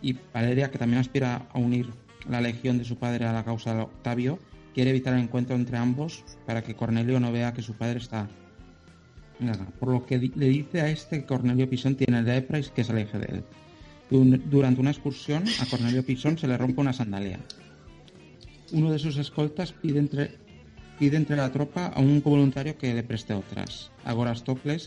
[0.00, 1.92] y Valeria, que también aspira a unir
[2.28, 4.38] la legión de su padre a la causa de Octavio,
[4.74, 8.28] quiere evitar el encuentro entre ambos para que Cornelio no vea que su padre está
[9.38, 9.66] guerra.
[9.78, 12.92] Por lo que le dice a este que Cornelio Pisón tiene lepra y que se
[12.92, 13.44] aleje de él.
[14.50, 17.40] Durante una excursión, a Cornelio Pisón se le rompe una sandalia.
[18.72, 20.36] Uno de sus escoltas pide entre,
[20.98, 23.90] pide entre la tropa a un voluntario que le preste otras.
[24.04, 24.86] Agorastocles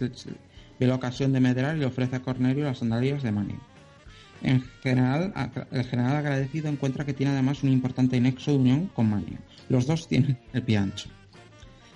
[0.79, 3.74] ve la ocasión de medrar y le ofrece a Cornelio las sandalias de Manio.
[4.41, 5.33] En general,
[5.71, 9.37] el general agradecido encuentra que tiene además un importante nexo de unión con Manio.
[9.69, 11.09] Los dos tienen el pie ancho.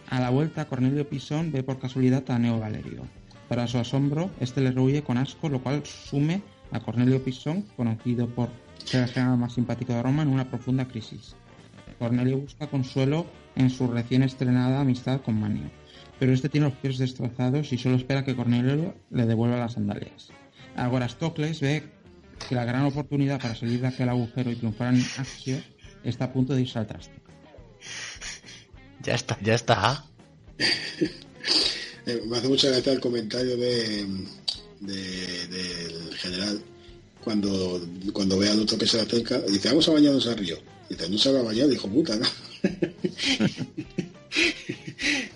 [0.10, 3.04] A la vuelta, Cornelio Pisón ve por casualidad a Neo Valerio.
[3.48, 8.28] Para su asombro, este le rehuye con asco, lo cual sume a Cornelio Pisón, conocido
[8.28, 8.50] por
[8.84, 11.36] ser el general más simpático de Roma, en una profunda crisis.
[12.00, 15.70] Cornelio busca consuelo en su recién estrenada amistad con Manio,
[16.18, 20.30] pero este tiene los pies destrozados y solo espera que Cornelio le devuelva las sandalias.
[20.76, 21.84] Agorastocles ve
[22.48, 25.62] que la gran oportunidad para salir de aquel agujero y triunfar en Axio
[26.04, 27.14] está a punto de irse al traste.
[29.04, 30.06] Ya está, ya está.
[32.06, 34.06] Eh, me hace mucha gracia el comentario de,
[34.80, 36.62] de- del general
[37.24, 40.38] cuando, cuando ve al otro que se le acerca y dice, vamos a bañarnos al
[40.38, 40.58] río.
[40.90, 42.26] Y dice, no se va a bañar, hijo puta, ¿no?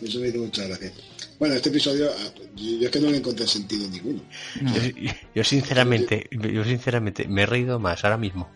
[0.01, 0.91] Eso me hizo mucha gracia.
[1.39, 4.21] Bueno, este episodio, ah, yo, es que no le encontré sentido ninguno.
[4.61, 8.49] No, Yo, yo sinceramente, yo sinceramente me he reído más ahora mismo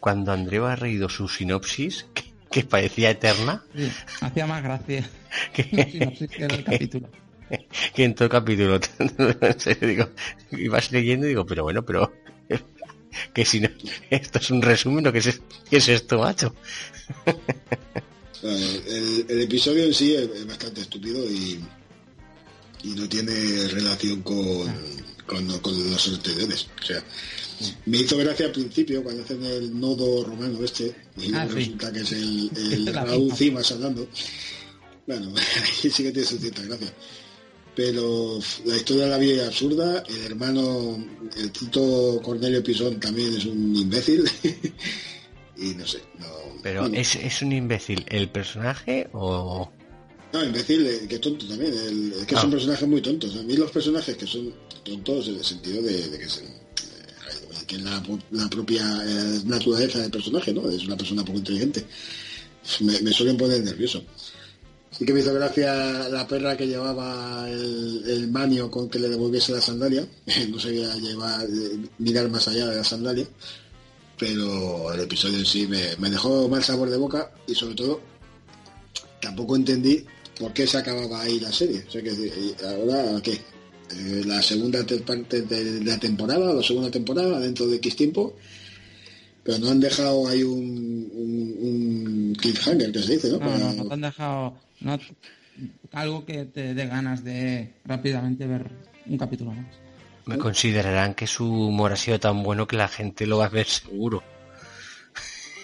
[0.00, 3.90] cuando Andreu ha reído su sinopsis que, que parecía eterna sí,
[4.22, 5.08] hacía más gracia
[5.54, 7.08] sinopsis que el capítulo.
[7.94, 8.80] que en todo el capítulo.
[8.98, 10.08] En digo,
[10.52, 12.12] ibas leyendo y digo, pero bueno, pero
[13.34, 13.68] que si no,
[14.08, 16.54] esto es un resumen, ¿o qué es, qué es esto, macho?
[18.42, 21.60] El, el episodio en sí es, es bastante estúpido y,
[22.84, 23.32] y no tiene
[23.68, 24.66] relación con,
[25.26, 26.66] con, con los anteriores.
[26.82, 27.02] O sea,
[27.86, 31.54] me hizo gracia al principio cuando hacen el nodo romano este y Ah, sí.
[31.54, 33.32] resulta que es el, el Raúl.
[33.34, 34.08] Cimas hablando.
[35.06, 35.32] Bueno,
[35.84, 36.92] ahí sí que tiene su cierta gracia.
[37.76, 40.02] Pero la historia de la vida es absurda.
[40.08, 41.02] El hermano,
[41.36, 44.24] el tito Cornelio Pisón también es un imbécil.
[45.56, 46.26] y no sé, no.
[46.62, 46.96] Pero bueno.
[46.96, 49.70] ¿es, es un imbécil el personaje o
[50.32, 51.72] No, imbécil, eh, que tonto también.
[51.72, 52.40] el- es que Ah.
[52.40, 53.34] son personajes muy tontos.
[53.36, 54.52] A mí los personajes que son
[54.84, 56.46] tontos en el sentido de, de que, se, eh,
[57.66, 60.68] que es la, la propia eh, naturaleza del personaje, ¿no?
[60.70, 61.84] Es una persona poco inteligente.
[62.80, 64.04] Me, me suelen poner nervioso.
[64.96, 69.08] Sí que me hizo gracia la perra que llevaba el, el manio con que le
[69.08, 70.06] devolviese la sandalia.
[70.50, 71.48] No sabía llevar,
[71.98, 73.26] mirar más allá de la sandalia.
[74.18, 78.00] Pero el episodio en sí me, me dejó mal sabor de boca y sobre todo
[79.22, 80.04] tampoco entendí
[80.40, 81.84] por qué se acababa ahí la serie.
[81.86, 83.38] O sea que eh, ahora qué,
[83.92, 88.36] Eh, la segunda te- parte de la temporada, la segunda temporada dentro de X tiempo,
[89.42, 93.38] pero no han dejado ahí un, un, un cliffhanger que se dice, ¿no?
[93.40, 94.96] No, Para- no, no te han dejado no,
[95.90, 98.70] algo que te dé ganas de rápidamente ver
[99.06, 99.66] un capítulo más.
[100.24, 103.48] me considerarán que su humor ha sido tan bueno que la gente lo va a
[103.48, 104.22] ver seguro?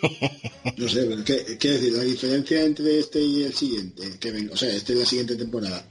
[0.77, 1.93] No sé, pero ¿qué, qué decir?
[1.93, 5.37] La diferencia entre este y el siguiente, que ven, o sea, este es la siguiente
[5.37, 5.87] temporada,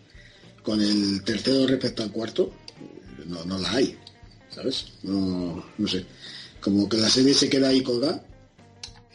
[0.62, 2.54] con el tercero respecto al cuarto,
[3.26, 3.98] no, no la hay,
[4.50, 4.88] ¿sabes?
[5.04, 6.06] No, no sé.
[6.60, 8.24] Como que la serie se queda ahí colgada,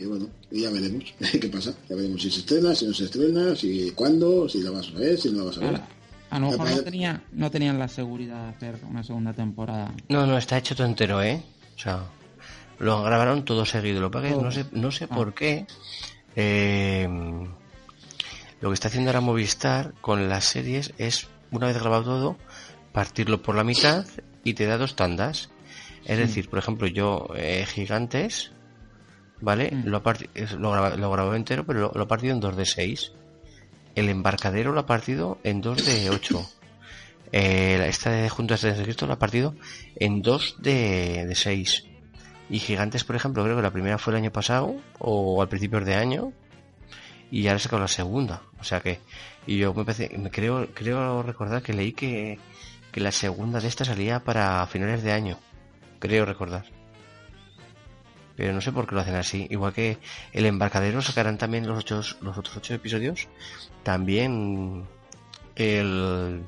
[0.00, 1.04] y bueno, ya veremos
[1.40, 1.74] qué pasa.
[1.88, 4.98] Ya veremos si se estrena, si no se estrena, si cuándo, si la vas a
[4.98, 5.80] ver, si no la vas a ver.
[6.30, 9.92] A lo mejor Me no, tenía, no tenían la seguridad de hacer una segunda temporada.
[10.08, 11.42] No, no, está hecho todo entero, ¿eh?
[11.76, 12.04] O sea,
[12.80, 14.00] lo grabaron todo seguido.
[14.00, 15.14] Lo que no sé, no sé Ah.
[15.14, 15.66] por qué.
[16.36, 17.08] eh,
[18.60, 22.36] lo que está haciendo ahora Movistar con las series es, una vez grabado todo,
[22.92, 24.04] partirlo por la mitad
[24.44, 25.50] y te da dos tandas.
[26.04, 28.52] Es decir, por ejemplo, yo, eh, Gigantes,
[29.40, 29.70] ¿vale?
[29.70, 29.86] Mm.
[29.86, 30.02] Lo,
[30.58, 33.12] lo, lo entero, pero lo, lo ha partido en dos de 6.
[33.94, 36.50] El embarcadero lo ha partido en dos de 8.
[37.32, 39.54] Eh, esta de Juntas de Cristo lo ha partido
[39.96, 41.84] en dos de, de 6.
[42.50, 45.80] Y Gigantes, por ejemplo, creo que la primera fue el año pasado o al principio
[45.80, 46.32] de año.
[47.30, 48.42] Y ahora sacado la segunda.
[48.58, 48.98] O sea que.
[49.46, 52.40] Y yo me, parece, me creo, creo recordar que leí que,
[52.90, 55.38] que la segunda de esta salía para finales de año.
[56.00, 56.64] Creo recordar.
[58.36, 59.46] Pero no sé por qué lo hacen así.
[59.48, 59.98] Igual que
[60.32, 63.28] el embarcadero sacarán también los, ocho, los otros ocho episodios.
[63.84, 64.86] También
[65.54, 66.42] el,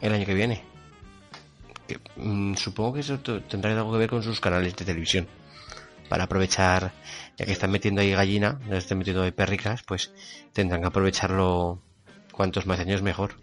[0.00, 0.71] el año que viene.
[1.92, 5.26] Que, mm, supongo que eso tendrá algo que ver con sus canales de televisión.
[6.08, 6.92] Para aprovechar,
[7.38, 10.10] ya que están metiendo ahí gallina, ya están metiendo ahí perricas, pues
[10.52, 11.80] tendrán que aprovecharlo
[12.32, 13.34] cuantos más años mejor.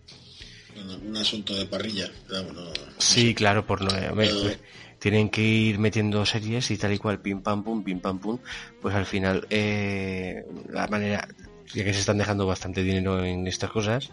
[0.77, 2.09] Un, un asunto de parrilla.
[2.29, 4.59] No- Sí, claro, por no, pues,
[4.99, 8.37] tienen que ir metiendo series y tal y cual, pim pam pum, pim pam pum,
[8.81, 11.27] pues al final eh, la manera,
[11.73, 14.09] ya que se están dejando bastante dinero en estas cosas,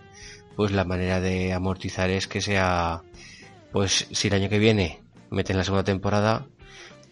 [0.54, 3.02] pues la manera de amortizar es que sea,
[3.76, 6.46] pues si el año que viene meten la segunda temporada,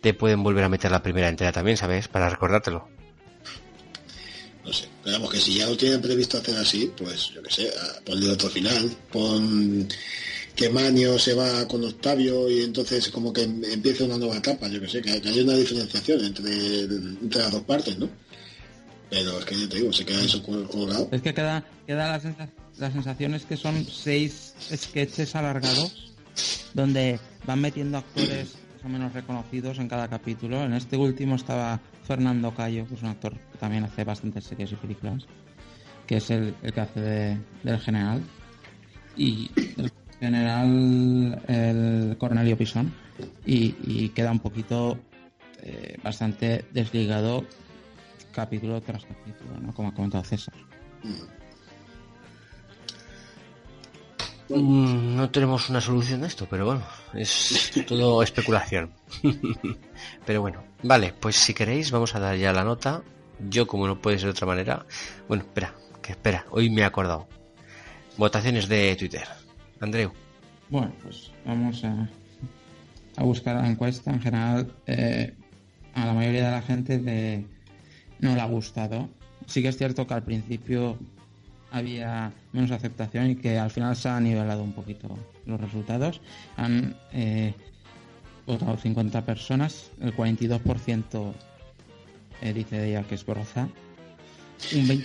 [0.00, 2.08] te pueden volver a meter la primera entera también, ¿sabes?
[2.08, 2.88] Para recordártelo.
[4.64, 7.70] No sé, pero que si ya lo tienen previsto hacer así, pues yo qué sé,
[8.06, 9.86] ponle otro final, pon
[10.56, 14.80] que Manio se va con Octavio y entonces como que empieza una nueva etapa, yo
[14.80, 18.08] que sé, que, hay una diferenciación entre, entre las dos partes, ¿no?
[19.10, 21.10] Pero es que yo te digo, se queda eso colgado.
[21.12, 26.13] Es que queda, queda la, sensación, la sensación es que son seis sketches alargados
[26.74, 30.62] donde van metiendo actores más o menos reconocidos en cada capítulo.
[30.64, 34.72] En este último estaba Fernando Cayo, que es un actor que también hace bastantes series
[34.72, 35.26] y películas,
[36.06, 38.22] que es el, que hace de, del general.
[39.16, 42.92] Y el general, el Cornelio Pisón,
[43.46, 44.98] y, queda un poquito
[45.62, 47.44] eh, bastante desligado
[48.32, 49.72] capítulo tras capítulo, ¿no?
[49.72, 50.54] como ha comentado César.
[51.04, 51.43] Mm,
[54.56, 56.82] no tenemos una solución a esto, pero bueno,
[57.14, 58.90] es todo especulación.
[60.26, 63.02] pero bueno, vale, pues si queréis vamos a dar ya la nota.
[63.48, 64.86] Yo como no puede ser de otra manera,
[65.26, 67.26] bueno, espera, que espera, hoy me he acordado.
[68.16, 69.26] Votaciones de Twitter.
[69.80, 70.12] Andreu.
[70.70, 72.08] Bueno, pues vamos a,
[73.16, 74.12] a buscar la encuesta.
[74.12, 75.34] En general, eh,
[75.94, 77.44] a la mayoría de la gente de,
[78.20, 79.08] no le ha gustado.
[79.46, 80.98] Sí que es cierto que al principio
[81.74, 86.20] había menos aceptación y que al final se ha nivelado un poquito los resultados.
[86.56, 87.52] Han eh,
[88.46, 91.32] votado 50 personas, el 42%
[92.42, 93.68] eh, dice de ella que es Broza,
[94.72, 95.04] un,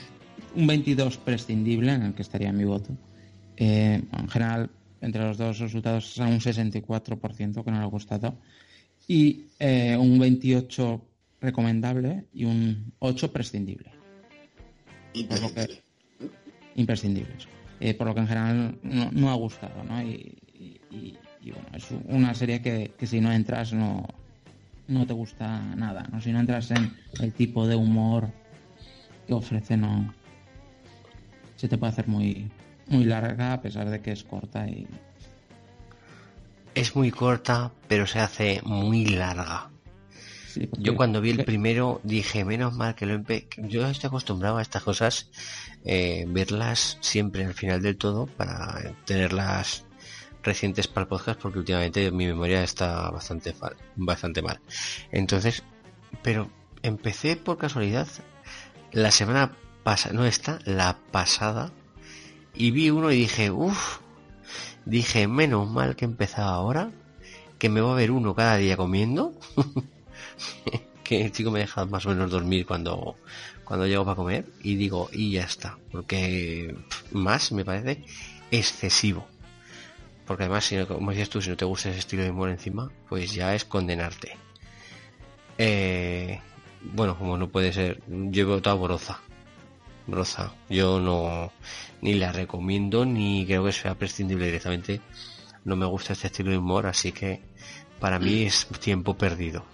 [0.56, 2.92] un 22 prescindible en el que estaría mi voto.
[3.58, 4.70] Eh, en general,
[5.02, 8.38] entre los dos resultados son un 64% que no le ha gustado
[9.08, 11.02] y un 28
[11.42, 13.92] recomendable y un 8 prescindible
[16.80, 17.48] imprescindibles.
[17.80, 20.02] Eh, por lo que en general no, ha gustado, ¿no?
[20.02, 20.36] Y,
[21.42, 24.06] bueno, es una serie que, si no entras no,
[24.88, 26.22] no te gusta nada, ¿no?
[26.22, 28.30] Si no entras en el tipo de humor
[29.28, 30.14] que ofrece, no...
[31.56, 32.50] Se te puede hacer muy,
[32.88, 34.88] muy larga a pesar de que es corta y...
[36.76, 39.70] Es muy corta, pero se hace muy larga.
[40.78, 43.48] Yo cuando vi el primero dije, menos mal que lo empe...
[43.58, 45.30] Yo estoy acostumbrado a estas cosas,
[45.86, 49.86] eh, verlas siempre al final del todo para tenerlas
[50.44, 53.54] recientes para el podcast porque últimamente mi memoria está bastante,
[53.96, 54.62] bastante mal.
[55.12, 55.64] Entonces,
[56.24, 56.50] pero
[56.82, 58.08] empecé por casualidad
[58.92, 61.72] la semana pasada, no esta, la pasada,
[62.54, 64.00] y vi uno y dije, uff,
[64.86, 66.92] dije, menos mal que empezaba ahora,
[67.58, 69.34] que me voy a ver uno cada día comiendo.
[71.04, 73.16] que el chico me deja más o menos dormir cuando,
[73.64, 76.76] cuando llego para comer y digo, y ya está, porque
[77.12, 78.04] más me parece
[78.52, 79.28] excesivo.
[80.26, 82.50] Porque además, si no, como decías tú, si no te gusta ese estilo de humor
[82.50, 84.38] encima, pues ya es condenarte.
[85.58, 86.40] Eh,
[86.84, 89.20] bueno, como no puede ser, yo he votado Broza.
[90.06, 90.54] Broza.
[90.70, 91.52] Yo no,
[92.02, 95.02] ni la recomiendo, ni creo que sea prescindible directamente.
[95.66, 97.42] No me gusta este estilo de humor, así que
[98.00, 99.66] para mí es tiempo perdido.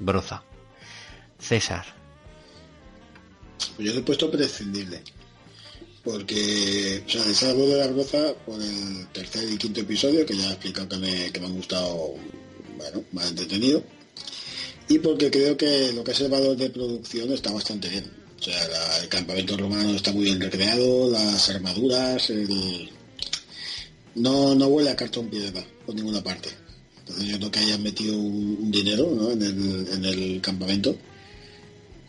[0.00, 0.42] Broza.
[1.38, 1.84] César.
[3.76, 5.02] Pues yo le he puesto prescindible.
[6.02, 10.48] Porque, o sea, salvo de la Broza por el tercer y quinto episodio, que ya
[10.48, 12.14] he explicado que me, que me han gustado,
[12.78, 13.82] bueno, más entretenido.
[14.88, 18.10] Y porque creo que lo que es el valor de producción está bastante bien.
[18.40, 22.32] O sea, el campamento romano está muy bien recreado, las armaduras,
[24.14, 26.48] no, no huele a cartón piedra por ninguna parte.
[27.10, 29.42] Entonces yo creo que hayan metido un, dinero en,
[30.04, 30.96] el, campamento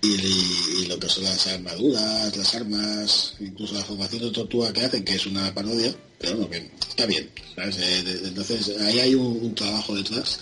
[0.03, 5.03] y, lo que son las armaduras, las armas, incluso la formación de tortuga que hacen,
[5.03, 7.29] que es una parodia, pero bueno, que está bien.
[7.57, 10.39] Eh, entonces ahí hay un, trabajo detrás.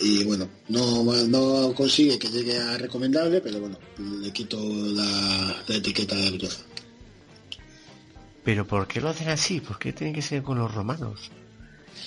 [0.00, 3.76] Y bueno, no, no consigue que llegue a recomendable, pero bueno,
[4.20, 6.60] le quito la, etiqueta de brutosa.
[8.44, 9.60] ¿Pero por qué lo hacen así?
[9.60, 11.32] ¿Por qué tiene que ser con los romanos?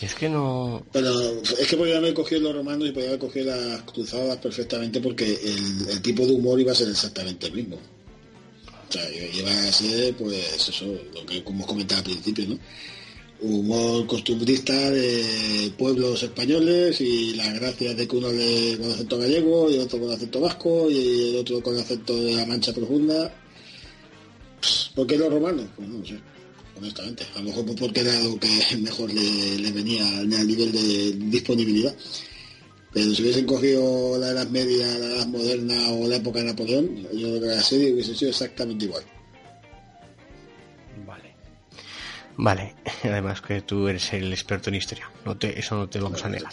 [0.02, 0.84] Es que no.
[0.92, 5.00] Pero es que podía haber cogido los romanos y podía haber cogido las cruzadas perfectamente
[5.00, 7.76] porque el, tipo de humor iba a ser exactamente el mismo.
[7.76, 12.60] O sea, iba a ser, pues, eso, lo que como comentaba al principio, ¿no?
[13.42, 19.70] Humor costumbrista de pueblos españoles y las gracias de que uno le con acento gallego
[19.70, 23.34] y otro con acento vasco y el otro con acento de la mancha profunda.
[24.96, 25.66] ¿Por qué los romanos?
[25.76, 26.20] Pues no sé
[26.78, 27.26] honestamente.
[27.36, 31.96] A lo mejor porque era lo que mejor le, venía al nivel de disponibilidad.
[32.94, 37.04] Pero si hubiesen cogido la Edad Media, la Edad Moderna o la época de Napoleón,
[37.14, 39.04] yo creo que la serie hubiese sido exactamente igual.
[42.42, 42.74] Vale.
[43.04, 45.08] Además que tú eres el experto en historia.
[45.26, 46.52] No te, eso no te lo vamos a negar.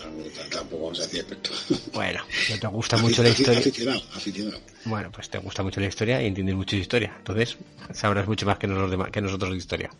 [0.52, 1.50] Tampoco vamos a decir experto.
[1.94, 2.20] Bueno,
[2.50, 3.58] no te gusta mucho la historia.
[3.58, 4.60] Aficionado, aficionado.
[4.84, 7.14] Bueno, pues te gusta mucho la historia y entiendes mucho de historia.
[7.16, 7.56] Entonces,
[7.94, 9.90] sabrás mucho más que, nosotros, que nosotros de historia.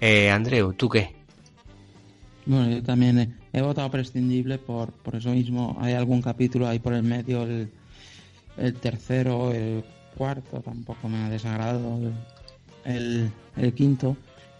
[0.00, 1.14] Eh, Andreu, ¿tú qué?
[2.44, 5.76] Bueno, yo también he, he, votado prescindible por, por eso mismo.
[5.80, 7.70] Hay algún capítulo ahí por el medio, el,
[8.56, 9.84] el tercero, el
[10.16, 12.12] cuarto, tampoco me ha desagradado.
[12.84, 14.16] El, el, quinto,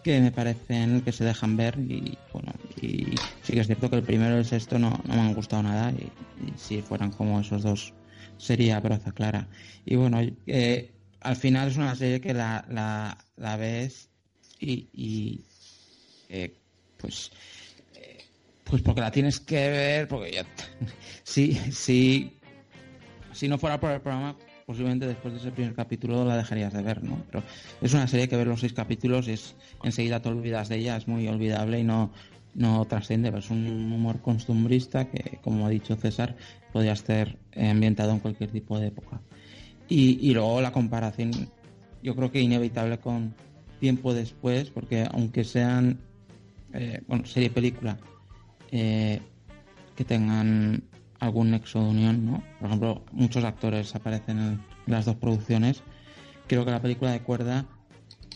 [0.06, 1.76] que me parecen que se dejan ver.
[1.80, 3.06] Y bueno, y
[3.42, 5.64] sí que es cierto que el primero y el sexto no, no me han gustado
[5.64, 5.90] nada.
[5.90, 6.12] Y,
[6.56, 7.92] si fueran como esos dos,
[8.38, 9.48] sería broza clara.
[9.84, 12.64] Y bueno, eh, al final es una serie que la,
[13.36, 14.08] la, ves
[14.60, 15.40] y, y
[16.28, 16.54] eh,
[16.98, 17.32] pues
[18.62, 20.46] pues porque la tienes que ver, porque ya...
[21.24, 22.38] sí, sí,
[23.32, 24.36] si no fuera por el programa,
[24.66, 27.22] posiblemente después de ese primer capítulo la dejarías de ver, ¿no?
[27.30, 27.44] Pero
[27.80, 29.54] es una serie que ver los seis capítulos es
[29.84, 32.12] enseguida te olvidas de ella, es muy olvidable y no,
[32.54, 36.36] no trasciende, es un humor costumbrista que, como ha dicho César,
[36.72, 39.20] podría estar ambientado en cualquier tipo de época.
[39.88, 41.30] Y, y luego la comparación,
[42.02, 43.34] yo creo que inevitable con
[43.78, 46.00] tiempo después, porque aunque sean,
[46.72, 47.98] eh, bueno, serie película,
[48.72, 49.20] eh,
[49.94, 50.82] que tengan
[51.20, 52.42] algún nexo de unión, ¿no?
[52.58, 55.82] Por ejemplo, muchos actores aparecen en las dos producciones.
[56.46, 57.66] Creo que la película de Cuerda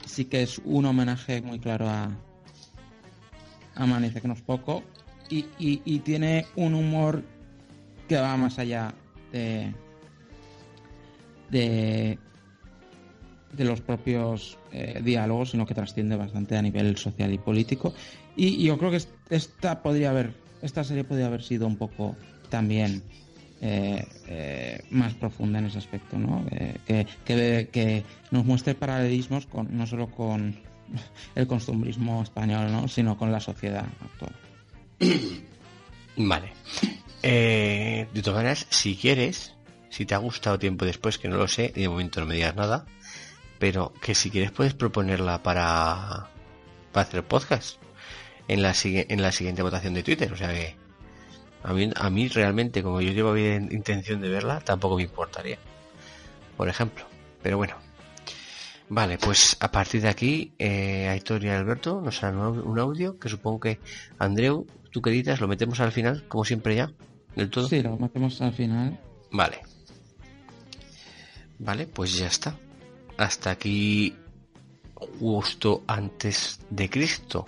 [0.07, 2.11] sí que es un homenaje muy claro a
[3.75, 4.83] Amanece que no es poco
[5.29, 7.23] y, y, tiene un humor
[8.09, 8.93] que va más allá
[9.33, 9.73] de
[11.51, 12.19] de,
[13.53, 17.95] de los propios eh, diálogos, sino que trasciende bastante a nivel social y político.
[18.37, 19.01] Y yo creo que
[19.31, 22.17] esta podría haber, esta serie podría haber sido un poco
[22.51, 23.03] también
[23.63, 26.47] eh, eh, más profunda en ese aspecto, ¿no?
[26.51, 30.59] Eh, que, que, nos muestre paralelismos con, no solo con
[31.35, 32.89] el costumbrismo español, ¿no?
[32.89, 34.33] sino con la sociedad actual.
[36.17, 36.53] Vale.
[37.23, 39.55] de todas maneras, si quieres,
[39.91, 42.57] si te ha gustado tiempo después, que no lo sé, de momento no me digas
[42.57, 42.87] nada,
[43.59, 46.29] pero que si quieres puedes proponerla para,
[46.93, 47.77] para hacer podcast
[48.49, 50.33] en la, en la siguiente votación de Twitter.
[50.33, 50.80] O sea que
[51.63, 55.59] a mí, a mí realmente, como yo llevo bien intención de verla, tampoco me importaría.
[56.57, 57.05] Por ejemplo.
[57.43, 57.75] Pero bueno.
[58.89, 63.29] Vale, pues a partir de aquí, eh, Aitor y Alberto nos harán un audio que
[63.29, 63.79] supongo que
[64.19, 66.91] Andreu, tú que editas, lo metemos al final, como siempre ya,
[67.37, 67.69] del todo.
[67.69, 68.99] Sí, lo metemos al final.
[69.31, 69.61] Vale.
[71.61, 72.57] Vale, pues ya está.
[73.17, 74.17] Hasta aquí
[75.21, 77.47] justo antes de Cristo.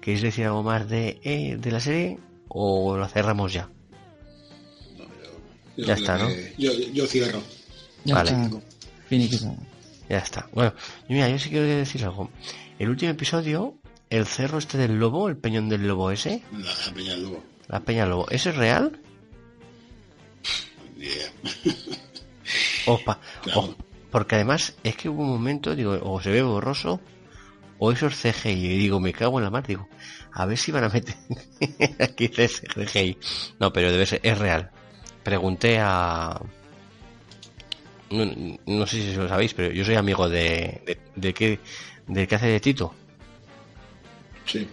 [0.00, 2.18] ¿Queréis decir algo más de, eh, de la serie
[2.50, 3.68] o lo cerramos ya?
[4.98, 5.04] No,
[5.76, 6.28] yo, ya está, ¿no?
[6.58, 7.42] Yo, yo, cierro.
[8.04, 8.32] Ya vale.
[9.10, 9.54] Está.
[10.08, 10.48] Ya está.
[10.52, 10.74] Bueno,
[11.08, 12.30] mira, yo sí quiero decir algo.
[12.78, 13.76] El último episodio,
[14.10, 16.42] el cerro este del lobo, el peñón del lobo ese.
[16.52, 17.44] La, la peña del lobo.
[17.68, 18.26] La peña del lobo.
[18.30, 19.00] ¿Eso es real?
[20.98, 21.32] Yeah.
[22.86, 23.20] Opa.
[23.42, 23.60] Claro.
[23.60, 23.76] Oh,
[24.10, 27.00] porque además es que hubo un momento, digo, o se ve borroso,
[27.78, 28.50] o eso es CGI.
[28.50, 29.88] Y digo, me cago en la mar, digo,
[30.32, 31.14] a ver si van a meter
[32.00, 33.18] aquí CGI.
[33.58, 34.70] No, pero debe ser, es real.
[35.22, 36.40] Pregunté a...
[38.10, 40.82] No, no, sé si lo sabéis, pero yo soy amigo de...
[40.84, 41.60] ¿De, de qué?
[42.06, 42.94] ¿Del que hace de Tito?
[44.46, 44.68] Sí.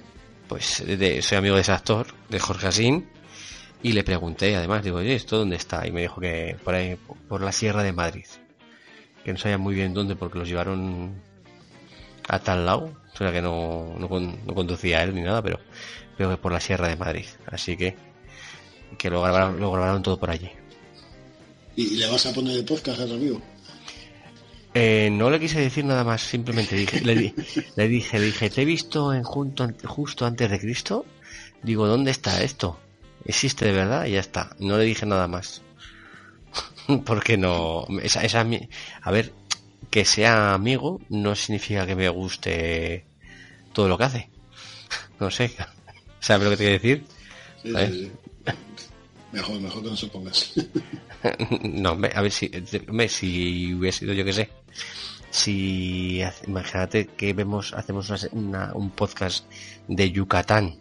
[0.47, 3.07] Pues de, de, soy amigo de ese actor, de Jorge Asín,
[3.83, 5.85] y le pregunté, además, digo, oye, ¿esto dónde está?
[5.85, 6.97] Y me dijo que por ahí,
[7.27, 8.25] por la Sierra de Madrid.
[9.23, 11.21] Que no sabía muy bien dónde porque los llevaron
[12.27, 12.91] a tal lado.
[13.13, 15.59] O sea que no, no, no conducía él ni nada, pero
[16.15, 17.25] creo que por la Sierra de Madrid.
[17.47, 17.95] Así que
[18.97, 20.49] que lo grabaron, lo grabaron todo por allí.
[21.75, 23.41] ¿Y le vas a poner el podcast a tu amigo?
[24.73, 27.33] Eh, no le quise decir nada más, simplemente dije, le, di,
[27.75, 31.05] le, dije, le dije, te he visto en junto, justo antes de Cristo.
[31.63, 32.79] Digo, ¿dónde está esto?
[33.25, 34.05] ¿Existe de verdad?
[34.05, 34.55] Y ya está.
[34.59, 35.61] No le dije nada más.
[37.05, 37.85] Porque no.
[38.01, 38.45] Esa, esa,
[39.01, 39.33] a ver,
[39.89, 43.05] que sea amigo no significa que me guste
[43.73, 44.29] todo lo que hace.
[45.19, 45.51] No sé.
[46.19, 47.05] ¿Sabes lo que te quiero decir?
[47.63, 48.11] Sí, sí, sí.
[49.31, 50.53] Mejor, mejor que no supongas.
[51.63, 52.51] no, a ver si,
[53.09, 54.49] si hubiera sido yo que sé.
[55.29, 59.45] Si, imagínate que vemos, hacemos una, una, un podcast
[59.87, 60.79] de Yucatán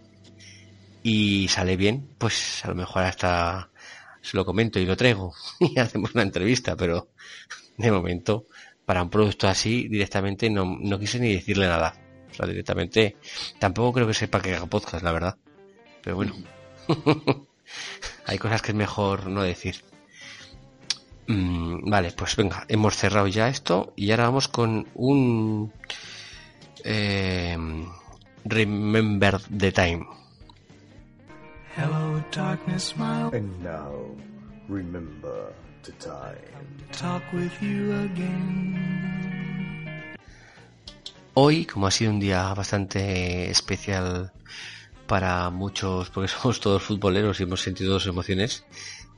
[1.03, 3.71] y sale bien, pues a lo mejor hasta
[4.23, 7.11] se lo comento y lo traigo y hacemos una entrevista, pero
[7.77, 8.47] de momento
[8.87, 11.95] para un producto así directamente no, no quise ni decirle nada.
[12.31, 13.17] O sea, directamente
[13.59, 15.37] tampoco creo que sepa que haga podcast, la verdad.
[16.03, 16.35] Pero bueno,
[18.27, 19.83] hay cosas que es mejor no decir.
[21.27, 25.73] Mm, vale, pues venga, hemos cerrado ya esto y ahora vamos con un...
[26.85, 27.59] Eh,
[28.45, 30.07] Remember the Time.
[31.75, 34.07] Hello, darkness, my And now,
[34.69, 35.53] remember
[35.87, 36.57] the time.
[36.93, 38.97] talk with you again.
[41.35, 44.33] Hoy, como ha sido un día bastante especial
[45.07, 48.65] para muchos, porque somos todos futboleros y hemos sentido dos emociones,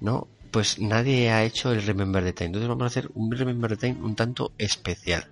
[0.00, 0.28] ¿no?
[0.50, 2.46] Pues nadie ha hecho el Remember the Time.
[2.46, 5.26] Entonces vamos a hacer un Remember the Time un tanto especial.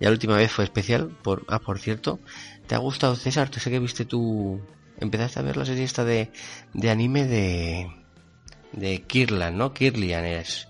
[0.00, 2.20] Ya la última vez fue especial, por, ah, por cierto,
[2.66, 3.48] ¿te ha gustado César?
[3.50, 4.60] Te sé que viste tú,
[4.98, 6.30] empezaste a ver la serie esta de,
[6.74, 7.97] de anime de,
[8.72, 9.72] de Kirlan, ¿no?
[9.72, 10.68] Kirlian es.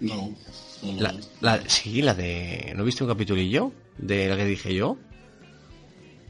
[0.00, 0.34] No.
[0.82, 3.72] no, no, La, la, sí, la de, ¿no viste un capitulillo?
[3.98, 4.96] De la que dije yo.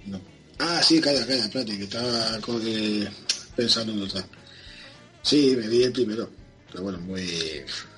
[0.06, 0.20] No.
[0.58, 3.08] Ah, sí, calla, calla, espérate, que estaba eh,
[3.56, 4.24] pensando en otra.
[5.22, 6.28] Sí, me vi el primero.
[6.70, 7.26] Pero bueno, muy...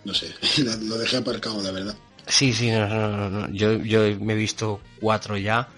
[0.05, 0.33] No sé,
[0.83, 1.97] lo dejé aparcado, la verdad.
[2.27, 3.51] Sí, sí, no, no, no, no.
[3.51, 5.69] Yo, yo me he visto cuatro ya,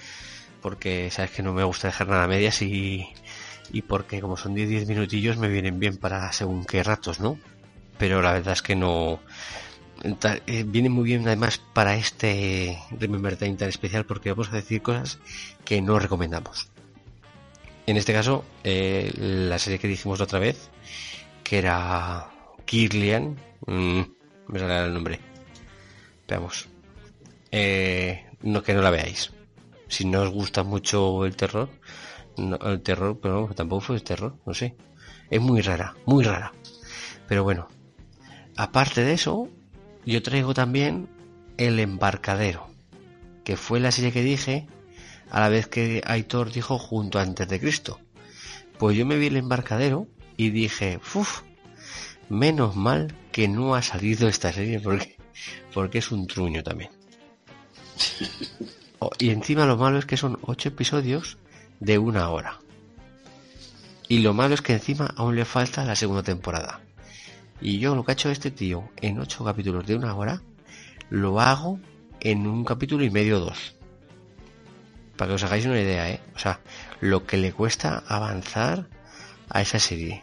[0.62, 3.06] porque sabes que no me gusta dejar nada a medias y,
[3.72, 7.38] y porque como son 10-10 minutillos me vienen bien para según qué ratos, ¿no?
[7.98, 9.20] Pero la verdad es que no...
[10.46, 14.82] eh, viene muy bien además para este Remember Time tan especial porque vamos a decir
[14.82, 15.18] cosas
[15.64, 16.68] que no recomendamos.
[17.86, 20.70] En este caso, eh, la serie que dijimos la otra vez,
[21.44, 22.28] que era
[22.64, 23.36] Kirlian,
[23.66, 24.00] mm,
[24.48, 25.20] me sale el nombre.
[26.26, 26.68] Veamos.
[27.52, 29.30] Eh, no que no la veáis.
[29.88, 31.68] Si no os gusta mucho el terror,
[32.36, 34.76] no- el terror, pero tampoco fue el terror, no sé.
[35.30, 36.52] Es muy rara, muy rara.
[37.28, 37.68] Pero bueno,
[38.56, 39.48] aparte de eso,
[40.04, 41.08] yo traigo también
[41.56, 42.68] El Embarcadero,
[43.44, 44.66] que fue la serie que dije
[45.30, 47.98] a la vez que Aitor dijo junto antes de Cristo.
[48.78, 50.06] Pues yo me vi El Embarcadero
[50.36, 51.40] y dije, uff,
[52.28, 55.16] menos mal que no ha salido esta serie porque,
[55.74, 56.90] porque es un truño también.
[58.98, 61.36] Oh, y encima lo malo es que son ocho episodios
[61.80, 62.58] de una hora.
[64.08, 66.80] Y lo malo es que encima aún le falta la segunda temporada.
[67.60, 70.42] Y yo lo que ha hecho este tío en ocho capítulos de una hora,
[71.10, 71.80] lo hago
[72.20, 73.74] en un capítulo y medio o dos.
[75.16, 76.20] Para que os hagáis una idea, ¿eh?
[76.34, 76.60] O sea,
[77.00, 78.86] lo que le cuesta avanzar
[79.48, 80.22] a esa serie.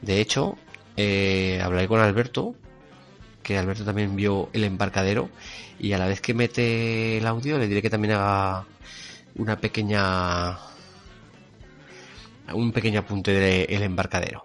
[0.00, 0.56] De hecho,
[0.96, 2.54] eh, hablaré con Alberto,
[3.42, 5.28] que Alberto también vio el embarcadero,
[5.78, 8.66] y a la vez que mete el audio le diré que también haga
[9.34, 10.58] una pequeña
[12.54, 14.44] un pequeño apunte de el embarcadero.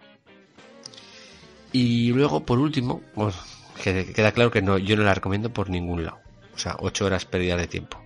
[1.71, 3.01] Y luego, por último,
[3.83, 6.19] queda claro que no, yo no la recomiendo por ningún lado.
[6.53, 7.99] O sea, ocho horas perdidas de tiempo.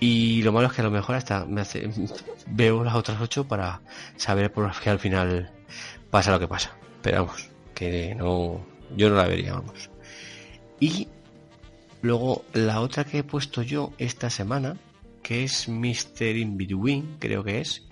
[0.00, 1.88] Y lo malo es que a lo mejor hasta me hace,
[2.46, 3.82] veo las otras ocho para
[4.16, 5.52] saber por qué al final
[6.10, 6.76] pasa lo que pasa.
[7.02, 8.64] Pero vamos, que no,
[8.96, 9.90] yo no la vería, vamos.
[10.80, 11.08] Y
[12.00, 14.76] luego la otra que he puesto yo esta semana,
[15.22, 16.36] que es Mr.
[16.36, 17.84] In Between, creo que es,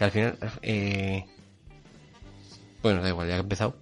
[0.00, 1.24] al final, eh,
[2.82, 3.76] bueno, da igual, ya he empezado.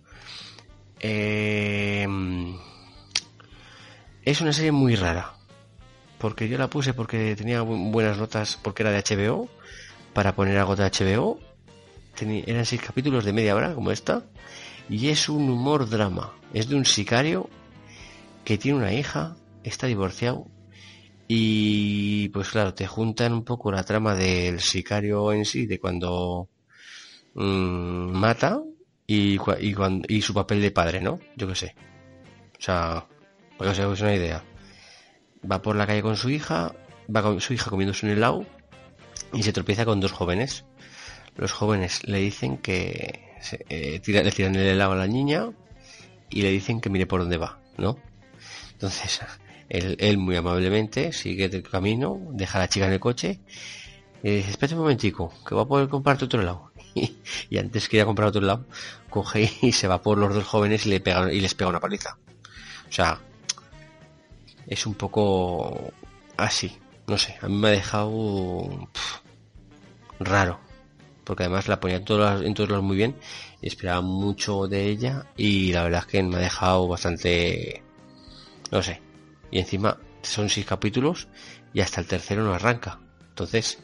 [1.01, 2.07] Eh,
[4.25, 5.33] es una serie muy rara.
[6.19, 9.49] Porque yo la puse porque tenía bu- buenas notas, porque era de HBO,
[10.15, 11.39] para poner algo de HBO.
[12.19, 14.23] Teni- eran seis capítulos de media hora, como esta.
[14.89, 16.33] Y es un humor drama.
[16.55, 17.51] Es de un sicario
[18.45, 20.47] que tiene una hija, está divorciado.
[21.27, 26.49] Y pues claro, te juntan un poco la trama del sicario en sí, de cuando
[27.35, 28.61] mm, mata
[29.07, 29.39] y,
[30.21, 31.19] su papel de padre, ¿no?
[31.37, 31.75] Yo qué sé.
[32.59, 33.07] O sea,
[33.57, 34.45] para que os hagáis una idea.
[35.51, 36.75] Va por la calle con su hija,
[37.15, 38.47] va con su hija comiéndose un helado
[39.33, 40.65] y se tropieza con dos jóvenes.
[41.37, 45.51] Los jóvenes le dicen que se- eh, le tiran el helado a la niña
[46.31, 47.99] y le dicen que mire por dónde va, ¿no?
[48.73, 49.21] Entonces,
[49.69, 53.41] él, muy amablemente sigue el camino, deja a la chica en el coche
[54.23, 56.73] y dice, espérate un momentico, que va a poder comprarte otro helado.
[57.51, 58.67] Y, antes que ir a comprar otro helado,
[59.11, 61.81] coge y se va por los dos jóvenes y, le pega, y les pega una
[61.81, 62.17] paliza.
[62.89, 63.21] O sea,
[64.67, 65.93] es un poco
[66.37, 68.89] así, no sé, a mí me ha dejado
[70.21, 70.59] raro,
[71.25, 73.17] porque además la ponía en todos, lados- en todos lados muy bien,
[73.61, 77.83] esperaba mucho de ella y la verdad es que me ha dejado bastante,
[78.71, 79.01] no sé,
[79.55, 81.29] y encima son seis capítulos
[81.73, 82.99] y hasta el tercero no arranca,
[83.31, 83.79] entonces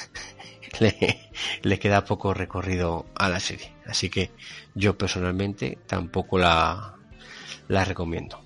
[0.80, 1.30] le,
[1.62, 4.32] le queda poco recorrido a la serie, así que
[4.74, 6.96] yo personalmente tampoco la,
[7.68, 8.42] la recomiendo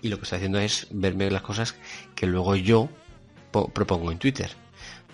[0.00, 1.74] y lo que estoy haciendo es verme las cosas
[2.14, 2.88] que luego yo
[3.50, 4.50] po- propongo en Twitter.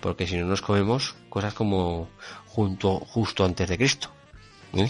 [0.01, 2.09] Porque si no nos comemos cosas como
[2.47, 4.09] junto, justo antes de Cristo.
[4.73, 4.89] ¿eh?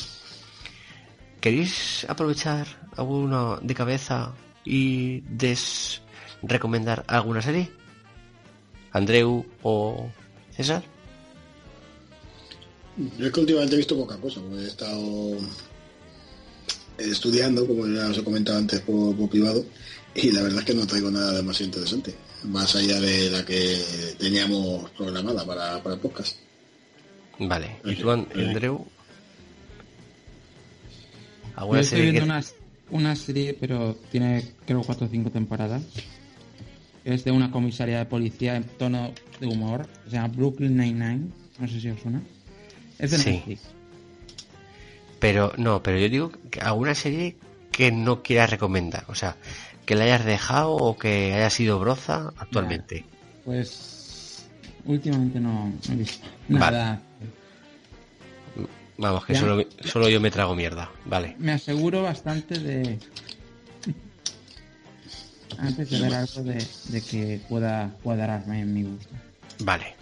[1.40, 2.66] ¿Queréis aprovechar
[2.98, 4.34] alguna de cabeza
[4.66, 6.02] y des
[6.44, 7.70] recomendar alguna serie?
[8.92, 10.10] Andreu o
[10.56, 10.84] César?
[13.18, 15.38] Yo es que últimamente he visto poca cosa, porque he estado
[16.98, 19.66] estudiando, como ya os he comentado antes por, por privado,
[20.14, 24.16] y la verdad es que no traigo nada demasiado interesante, más allá de la que
[24.20, 26.36] teníamos programada para, para el podcast.
[27.40, 27.78] Vale.
[27.86, 28.28] ¿Y tú, ok.
[28.36, 28.78] Andreu?
[28.78, 28.88] Yo
[31.56, 32.44] ¿Alguna estoy serie viendo que- una,
[32.92, 35.82] una serie, pero tiene creo cuatro o cinco temporadas.
[37.04, 39.88] Es de una comisaría de policía en tono de humor.
[40.06, 41.28] Se llama Brooklyn Nine-Nine.
[41.60, 42.22] No sé si os suena.
[43.00, 43.32] Es de Sí.
[43.32, 43.62] Netflix.
[45.20, 47.36] Pero no, pero yo digo que alguna serie
[47.72, 49.38] que no quieras recomendar, o sea,
[49.86, 53.06] que la hayas dejado o que haya sido broza actualmente.
[53.46, 54.46] Pues
[54.86, 57.00] últimamente no, he visto Vale.
[59.02, 60.90] Vamos, que solo, solo yo me trago mierda.
[61.06, 61.36] Vale.
[61.40, 63.00] Me aseguro bastante de
[65.58, 69.10] antes de ver algo de, de que pueda cuadrarme en mi gusto.
[69.60, 69.96] Vale.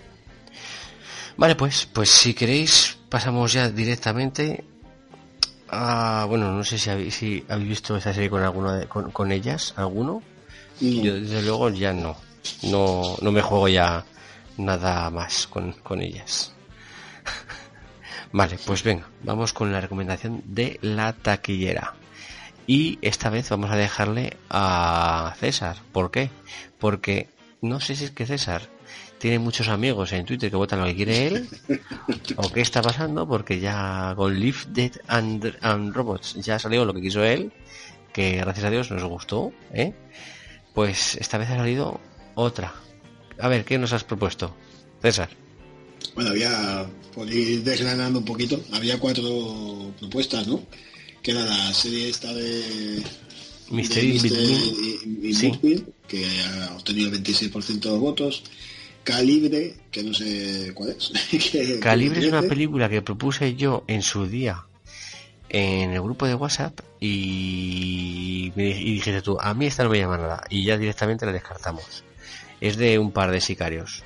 [1.38, 4.64] Vale, pues, pues si queréis, pasamos ya directamente
[5.70, 6.26] a.
[6.28, 9.32] Bueno, no sé si habéis, si habéis visto esta serie con alguna de- con, con
[9.32, 10.22] ellas, alguno.
[10.82, 11.04] No.
[11.04, 12.18] Yo desde luego ya no.
[12.64, 14.04] No, no me juego ya
[14.58, 16.54] nada más con, con ellas.
[18.32, 21.96] Vale, pues venga, vamos con la recomendación de la taquillera.
[22.68, 25.78] Y esta vez vamos a dejarle a César.
[25.92, 26.30] ¿Por qué?
[26.78, 27.28] Porque
[27.62, 28.62] no sé si es que César
[29.20, 31.50] tiene muchos amigos en Twitter que votan lo que quiere él
[32.38, 37.02] o qué está pasando porque ya con Live Dead and, Robots ya salió lo que
[37.02, 37.52] quiso él
[38.14, 39.94] que gracias a Dios nos gustó ¿eh?
[40.74, 42.00] pues esta vez ha salido
[42.36, 42.74] otra
[43.40, 44.56] a ver ¿qué nos has propuesto?
[45.02, 45.30] César
[46.16, 50.64] Bueno, había, por ir desgranando un poquito, había cuatro propuestas, ¿no?
[51.22, 53.02] Que era la serie esta de...
[53.72, 55.52] Mystery de Mystery Sí.
[55.52, 58.44] Between, que ha obtenido el 26% de votos.
[59.04, 61.12] Calibre, que no sé cuál es.
[61.52, 64.66] que- Calibre es una película que propuse yo en su día
[65.50, 70.18] en el grupo de WhatsApp y, y dijiste tú, a mí esta no me llama
[70.18, 72.04] nada y ya directamente la descartamos.
[72.62, 74.04] Es de un par de sicarios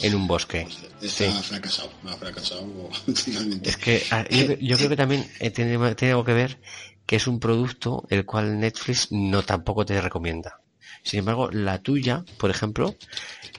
[0.00, 0.66] en un bosque.
[1.00, 1.42] Está Sí.
[1.48, 2.66] fracasado, ha fracasado
[3.06, 3.70] totalmente.
[3.70, 6.58] Es que ah, yo, yo creo que también eh, tiene, tiene algo que ver
[7.06, 10.60] que es un producto el cual Netflix no tampoco te recomienda.
[11.04, 12.94] Sin embargo, la tuya, por ejemplo,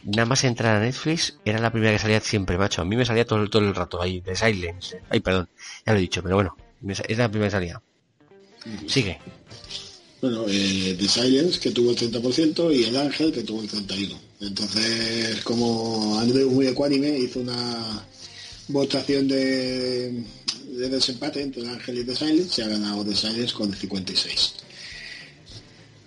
[0.04, 2.82] nada más entrar a Netflix, era la primera que salía siempre, macho.
[2.82, 5.02] A mí me salía todo, el- todo el rato ahí, de Silence.
[5.10, 5.50] Ay, perdón,
[5.86, 6.56] ya lo he dicho, pero bueno,
[6.88, 7.82] es la primera que salía.
[8.88, 9.20] Sigue.
[10.22, 14.18] Bueno, eh, The Silence, que tuvo el 30%, y El Ángel, que tuvo el 31%.
[14.46, 18.04] Entonces, como Andreu muy ecuánime, hizo una
[18.68, 20.24] votación de,
[20.72, 23.80] de desempate entre El Ángel y The Silence, se ha ganado The Silence con el
[23.80, 24.52] 56%.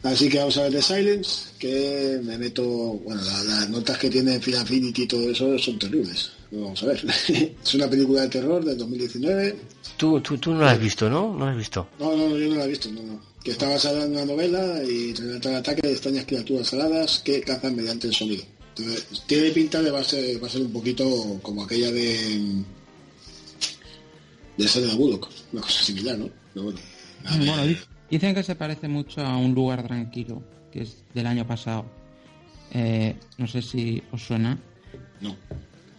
[0.02, 2.64] Así que vamos a ver The Silence, que me meto...
[2.64, 6.30] Bueno, la- las notas que tiene Final Affinity y todo eso son terribles.
[6.52, 7.04] Vamos a ver.
[7.64, 9.56] es una película de terror del 2019,
[9.96, 11.34] Tú, tú, tú no la has visto, ¿no?
[11.34, 11.88] No la has visto.
[11.98, 13.20] no, no, no, yo no la he visto, no, no.
[13.46, 17.40] Que está basada en una novela y trata el ataque de extrañas criaturas aladas que
[17.42, 18.42] cazan mediante el sonido.
[18.74, 22.64] Entonces, tiene pinta de va a ser, va a ser un poquito como aquella de
[24.56, 26.28] de Sandra Bullock, una cosa similar, ¿no?
[26.54, 26.80] Pero bueno,
[28.10, 30.42] dicen que se parece mucho a Un lugar tranquilo,
[30.72, 31.86] que es del año pasado.
[32.72, 34.58] Eh, no sé si os suena,
[35.20, 35.36] no.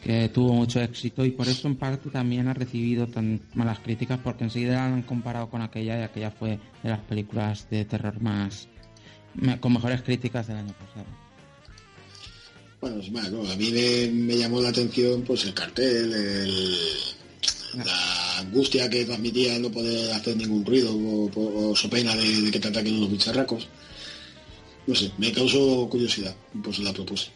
[0.03, 4.19] Que tuvo mucho éxito y por eso en parte también ha recibido tan malas críticas,
[4.23, 8.21] porque enseguida la han comparado con aquella y aquella fue de las películas de terror
[8.21, 8.67] más
[9.59, 11.05] con mejores críticas del año pasado.
[12.79, 13.41] Bueno, es más, ¿no?
[13.49, 16.75] A mí me, me llamó la atención pues el cartel, el-
[17.83, 22.59] la angustia que transmitía no poder hacer ningún ruido o, o- pena de, de que
[22.59, 23.67] te ataquen unos bicharracos.
[24.87, 27.29] No sé, me causó curiosidad, pues la propuse.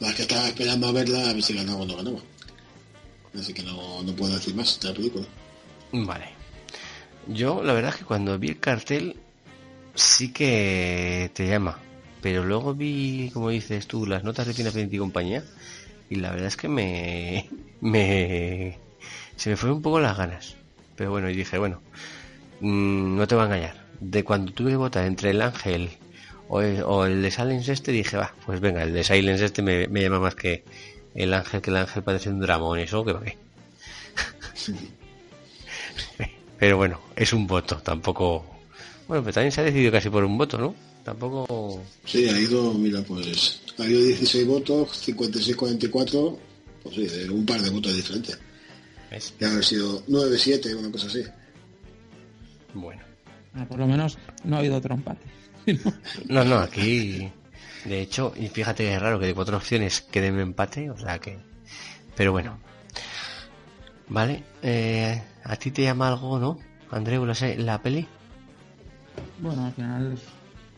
[0.00, 2.18] La que estaba esperando a verla a ver si ganaba o no ganaba.
[3.38, 5.26] Así que no, no puedo decir más de la película.
[5.92, 6.26] Vale.
[7.28, 9.16] Yo, la verdad es que cuando vi el cartel,
[9.94, 11.78] sí que te llama.
[12.22, 15.44] Pero luego vi, como dices tú, las notas de Final Fantasy y compañía.
[16.08, 17.48] Y la verdad es que me.
[17.80, 18.78] me.
[19.36, 20.56] se me fueron un poco las ganas.
[20.96, 21.80] Pero bueno, y dije, bueno,
[22.60, 23.86] mm, no te voy a engañar.
[24.00, 25.90] De cuando tuve que votar entre el ángel
[26.48, 29.62] o el, o el de Silence este, dije, va, pues venga, el de Silence este
[29.62, 30.64] me, me llama más que
[31.14, 33.36] el ángel, que el ángel parece un dramón, eso que va qué.
[36.58, 38.44] Pero bueno, es un voto, tampoco.
[39.08, 40.74] Bueno, pero también se ha decidido casi por un voto, ¿no?
[41.04, 41.82] Tampoco.
[42.04, 46.36] Sí, ha ido, mira, pues ha habido 16 votos, 56-44,
[46.82, 48.38] pues sí, de un par de votos de diferencia.
[49.10, 51.22] Es Ya haber sido 9-7, una cosa así.
[52.74, 53.02] bueno.
[53.54, 55.26] Ah, por lo menos no ha habido otro empate.
[56.28, 57.30] No, no, aquí.
[57.84, 61.18] De hecho, y fíjate que es raro que de cuatro opciones queden empate, o sea
[61.18, 61.38] que.
[62.16, 62.58] Pero bueno.
[64.08, 66.58] Vale, eh, ¿a ti te llama algo, no?
[66.90, 68.06] Andreu, la, la peli?
[69.40, 70.18] Bueno, al final,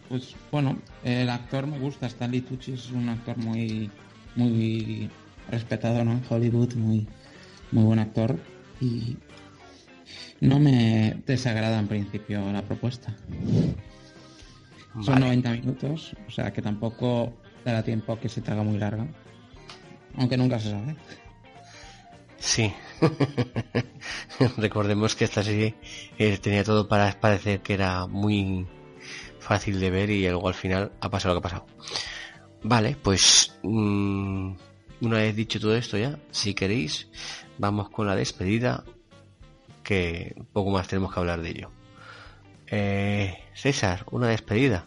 [0.09, 2.07] pues bueno, el actor me gusta.
[2.07, 3.91] Stanley Tucci es un actor muy,
[4.36, 5.11] muy
[5.51, 6.12] respetado, ¿no?
[6.12, 7.07] En Hollywood, muy,
[7.70, 8.39] muy buen actor
[8.80, 9.16] y
[10.41, 13.14] no me desagrada en principio la propuesta.
[15.03, 15.27] Son Vale.
[15.27, 17.33] 90 minutos, o sea que tampoco
[17.65, 19.07] dará tiempo a que se te haga muy larga.
[20.17, 20.97] Aunque nunca se sabe.
[22.39, 22.73] Sí.
[24.57, 25.75] Recordemos que esta serie
[26.19, 28.67] eh, tenía todo para parecer que era muy
[29.39, 31.67] fácil de ver y luego al final ha pasado lo que ha pasado.
[32.63, 34.53] Vale, pues mm,
[35.01, 37.09] una vez dicho todo esto ya, si queréis,
[37.59, 38.85] vamos con la despedida,
[39.83, 41.71] que poco más tenemos que hablar de ello.
[42.71, 44.87] Eh, César, una despedida.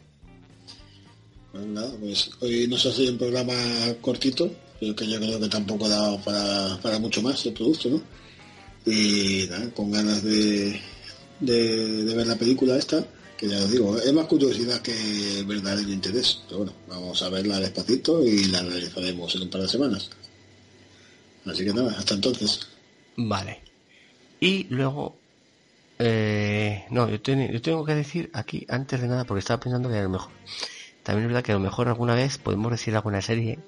[1.52, 3.54] Pues nada, pues hoy nos ha sido un programa
[4.00, 7.90] cortito, pero que yo creo que tampoco ha dado para, para mucho más el producto,
[7.90, 8.02] ¿no?
[8.86, 10.80] Y nada, con ganas de,
[11.40, 13.06] de, de ver la película esta,
[13.38, 16.42] que ya os digo, es más curiosidad que verdadero interés.
[16.48, 20.10] Pero bueno, vamos a verla despacito y la analizaremos en un par de semanas.
[21.46, 22.60] Así que nada, hasta entonces.
[23.18, 23.60] Vale.
[24.40, 25.21] Y luego...
[26.04, 29.90] eh, no, yo, ten- yo tengo que decir aquí, antes de nada, porque estaba pensando
[29.90, 30.32] que a lo mejor...
[31.04, 33.60] También es verdad que a lo mejor alguna vez podemos decir alguna serie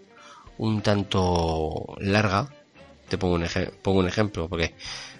[0.57, 2.47] un tanto larga.
[3.09, 4.75] Te pongo un, ejemplo, porque,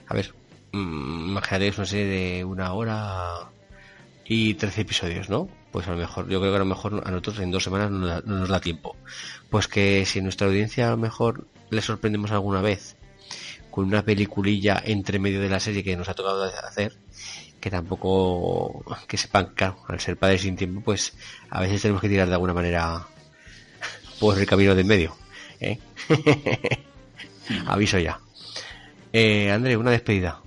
[0.08, 0.34] a ver,
[0.72, 3.50] mm, imaginaréis una serie de una hora
[4.26, 5.50] y 13 episodios, ¿no?
[5.72, 7.92] Pues a lo mejor, yo creo que a lo mejor a nosotros en dos semanas
[7.92, 8.96] no, no nos da tiempo.
[9.50, 12.93] Pues que si nuestra audiencia a lo mejor le sorprendemos alguna vez
[13.74, 16.94] con una peliculilla entre medio de la serie que nos ha tocado hacer,
[17.60, 21.16] que tampoco, que sepan, claro, al ser padres sin tiempo, pues
[21.50, 23.08] a veces tenemos que tirar de alguna manera
[24.20, 25.16] por el camino de en medio.
[25.60, 25.80] ¿eh?
[27.66, 28.20] Aviso ya.
[29.12, 30.40] Eh, André, una despedida.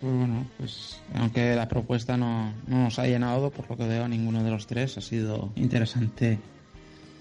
[0.00, 4.44] Bueno, pues aunque la propuesta no, no nos ha llenado, por lo que veo, ninguno
[4.44, 6.38] de los tres ha sido interesante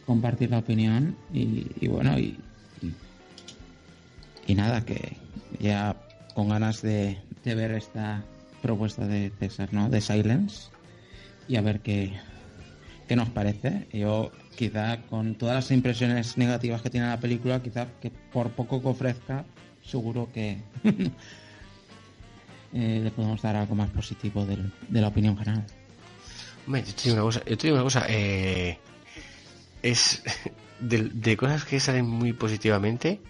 [0.06, 2.38] compartir la opinión y, y bueno, y,
[4.48, 5.18] y, nada, que
[5.60, 5.96] ya
[6.34, 8.24] con ganas de, ver esta
[8.62, 9.89] propuesta de César, ¿no?
[9.89, 10.70] De Silence
[11.48, 12.14] y a ver qué,
[13.08, 13.88] qué nos parece.
[13.93, 18.82] Yo quizá con todas las impresiones negativas que tiene la película, quizá que por poco
[18.82, 19.46] que ofrezca,
[19.84, 20.58] seguro que
[22.74, 25.66] eh, le podemos dar algo más positivo de la opinión general.
[26.66, 28.80] Hombre, yo te digo una cosa, yo te digo una cosa, eh,
[29.84, 30.24] es
[30.80, 33.22] de cosas que salen muy positivamente,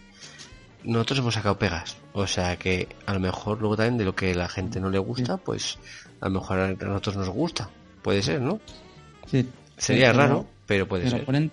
[0.85, 1.97] nosotros hemos sacado pegas.
[2.13, 4.99] O sea que a lo mejor luego también de lo que la gente no le
[4.99, 5.77] gusta, pues
[6.21, 7.69] a lo mejor a nosotros nos gusta.
[8.01, 8.59] Puede ser, ¿no?
[9.27, 11.25] Sí, Sería pero- raro, pero puede pero ser.
[11.25, 11.51] ponen,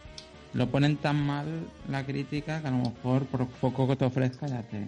[0.55, 1.47] lo ponen tan mal
[1.89, 4.87] la crítica que a lo mejor por poco que te ofrezca ya te...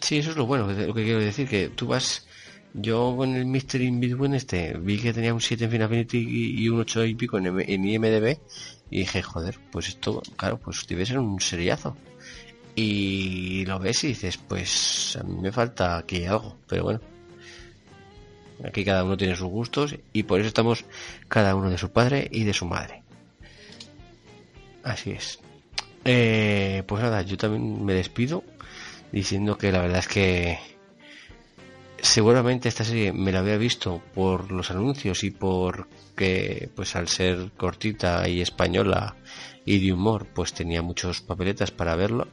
[0.00, 2.26] Sí, eso es lo bueno, lo que quiero decir, que tú vas...
[2.74, 6.18] Yo con el Mystery in Between este vi que tenía un 7 en Final Fantasy
[6.26, 8.38] y y un 8 y pico en, en IMDB
[8.88, 11.94] y dije, joder, pues esto, claro, pues debe ser un seriazo.
[12.74, 17.00] Y lo ves y dices, pues a mí me falta aquí algo, pero bueno.
[18.64, 20.84] Aquí cada uno tiene sus gustos y por eso estamos
[21.28, 23.02] cada uno de su padre y de su madre.
[24.84, 25.40] Así es.
[26.04, 28.44] Eh, pues nada, yo también me despido
[29.12, 30.58] diciendo que la verdad es que
[32.00, 37.08] seguramente esta serie me la había visto por los anuncios y por que pues al
[37.08, 39.14] ser cortita y española
[39.64, 42.28] y de humor pues tenía muchos papeletas para verlo.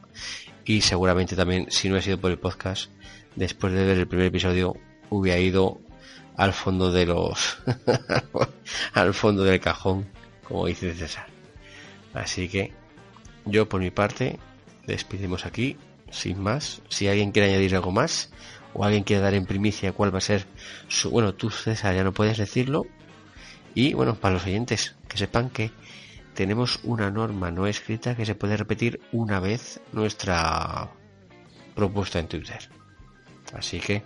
[0.66, 2.92] Y seguramente también si no he sido por el podcast
[3.36, 4.76] después de ver el primer episodio
[5.10, 5.80] hubiera ido
[6.36, 7.58] al fondo de los
[8.94, 10.08] al fondo del cajón
[10.44, 11.28] como dice César.
[12.14, 12.74] Así que
[13.46, 14.40] yo por mi parte
[14.88, 15.78] despedimos aquí
[16.12, 16.82] sin más.
[16.90, 18.32] Si alguien quiere añadir algo más
[18.74, 20.46] o alguien quiere dar en primicia cuál va a ser
[20.88, 22.86] su bueno tú César ya no puedes decirlo.
[23.76, 25.72] Y bueno para los oyentes que sepan que
[26.40, 30.90] tenemos una norma no escrita que se puede repetir una vez nuestra
[31.76, 32.60] propuesta en Twitter
[33.52, 34.04] así que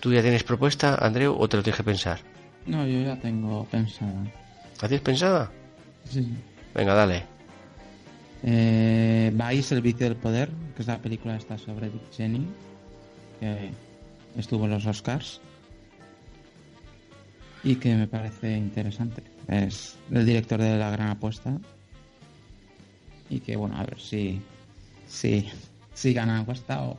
[0.00, 2.20] tú ya tienes propuesta Andreu o te lo tienes que pensar
[2.66, 4.22] No, yo ya tengo pensada.
[4.82, 5.50] ¿la tienes pensada?
[6.10, 6.28] Sí.
[6.74, 7.24] venga dale
[8.42, 12.44] Eh, Vice, el vicio del poder, que es la película esta sobre Dick Cheney,
[13.40, 13.70] que
[14.36, 15.40] estuvo en los Oscars
[17.64, 19.31] y que me parece interesante.
[19.48, 21.58] Es el director de La Gran Apuesta
[23.28, 24.40] y que, bueno, a ver si,
[25.08, 25.48] si,
[25.94, 26.98] si gana la apuesta o,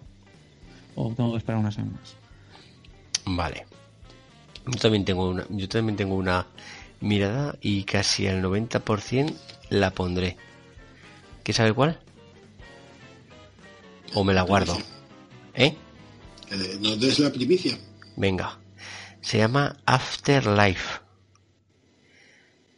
[0.95, 2.15] o tengo que esperar unas semanas.
[3.25, 3.65] Vale.
[4.65, 6.47] Yo también tengo una, yo también tengo una
[7.01, 9.33] mirada y casi al 90%
[9.69, 10.37] la pondré.
[11.43, 11.99] ¿Qué sabe cuál?
[14.13, 14.77] O me la guardo.
[15.53, 15.75] ¿Eh?
[16.47, 17.77] Que nos des la primicia.
[18.15, 18.57] Venga.
[19.21, 21.02] Se llama Afterlife.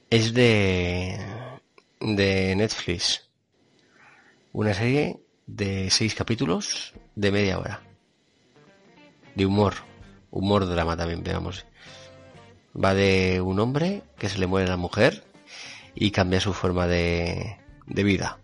[0.09, 1.17] Es de.
[1.99, 3.29] de Netflix.
[4.53, 7.81] Una serie de seis capítulos de media hora.
[9.33, 9.73] De humor.
[10.29, 11.65] Humor drama también, veamos.
[12.75, 15.23] Va de un hombre que se le muere la mujer
[15.95, 18.39] y cambia su forma de, de vida.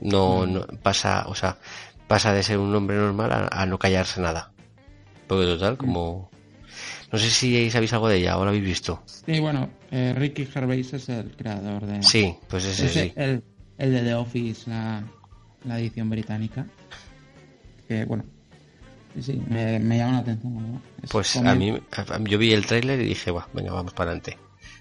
[0.00, 1.58] No, no pasa, o sea,
[2.08, 4.52] pasa de ser un hombre normal a, a no callarse nada.
[5.28, 6.30] Porque total, como
[7.16, 9.02] no sé si sabéis algo de ella o lo habéis visto.
[9.06, 12.02] Sí, bueno, eh, Ricky Gervais es el creador de...
[12.02, 13.12] Sí, pues ese es sí.
[13.16, 13.42] el,
[13.78, 15.02] el de The Office, la,
[15.64, 16.66] la edición británica.
[17.88, 18.24] Que, bueno,
[19.20, 20.82] sí, me, me llama la atención.
[21.10, 21.72] Pues como- a mí,
[22.24, 24.38] yo vi el tráiler y dije, "Buah, venga, vamos para adelante.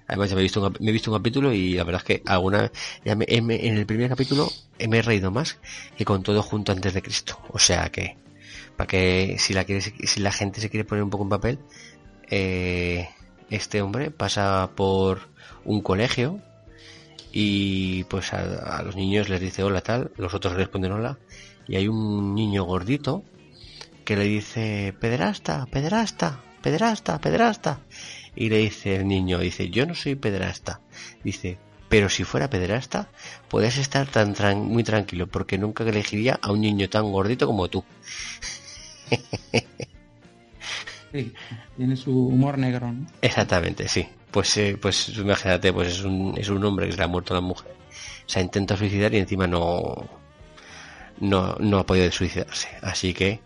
[0.08, 2.06] Además, ya me he, visto un, me he visto un capítulo y la verdad es
[2.06, 2.72] que alguna,
[3.04, 4.52] ya me- en el primer capítulo
[4.88, 5.58] me he reído más
[5.98, 7.40] que con todo junto antes de Cristo.
[7.50, 8.16] O sea que,
[8.76, 11.60] para que si la, quieres, si la gente se quiere poner un poco en papel,
[12.30, 13.10] eh,
[13.50, 15.30] este hombre pasa por
[15.64, 16.40] un colegio
[17.32, 21.18] y pues a, los niños les dice hola tal, los otros responden hola
[21.68, 23.24] y hay un niño gordito
[24.06, 27.80] que le dice pederasta, pederasta, pederasta, pederasta
[28.36, 30.82] y le dice el niño, dice yo no soy pederasta,
[31.24, 31.58] dice
[31.90, 33.10] pero si fuera pederasta
[33.50, 37.68] puedes estar tan tran- muy tranquilo porque nunca elegiría a un niño tan gordito como
[37.68, 37.84] tú.
[41.78, 43.08] Tiene su humor negro, ¿no?
[43.22, 44.08] Exactamente, sí.
[44.32, 47.34] Pues, eh, pues imagínate, pues es un, es un hombre que se le ha muerto
[47.34, 47.74] la mujer.
[48.26, 50.10] Se ha intentado suicidar y encima no,
[51.20, 52.68] no, no ha podido suicidarse.
[52.82, 53.40] Así que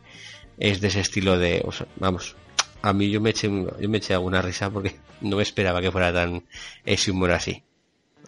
[0.57, 2.36] es de ese estilo de, o sea, vamos,
[2.82, 5.91] a mí yo me eché, yo me eché alguna risa porque no me esperaba que
[5.91, 6.43] fuera tan
[6.86, 7.63] ese humor así.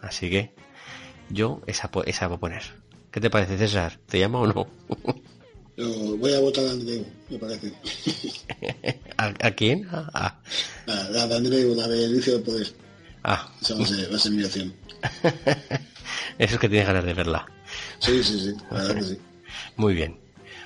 [0.02, 0.54] Así que
[1.30, 2.64] yo esa, esa voy a poner.
[3.12, 4.00] ¿Qué te parece, César?
[4.08, 4.68] ¿Te llama o no?
[5.78, 7.72] Yo voy a votar a Andreu, me parece.
[9.18, 9.88] ¿A, a quién?
[9.92, 10.40] A- a-
[10.86, 12.68] La, la de Andreu, la de Inicio del Poder.
[13.24, 14.74] ah, Esa va a ser, va a ser mi opción.
[16.38, 17.46] eso es que tienes ganas de verla.
[18.00, 19.18] Sí, sí, sí, la verdad que sí.
[19.78, 20.20] Muy bien.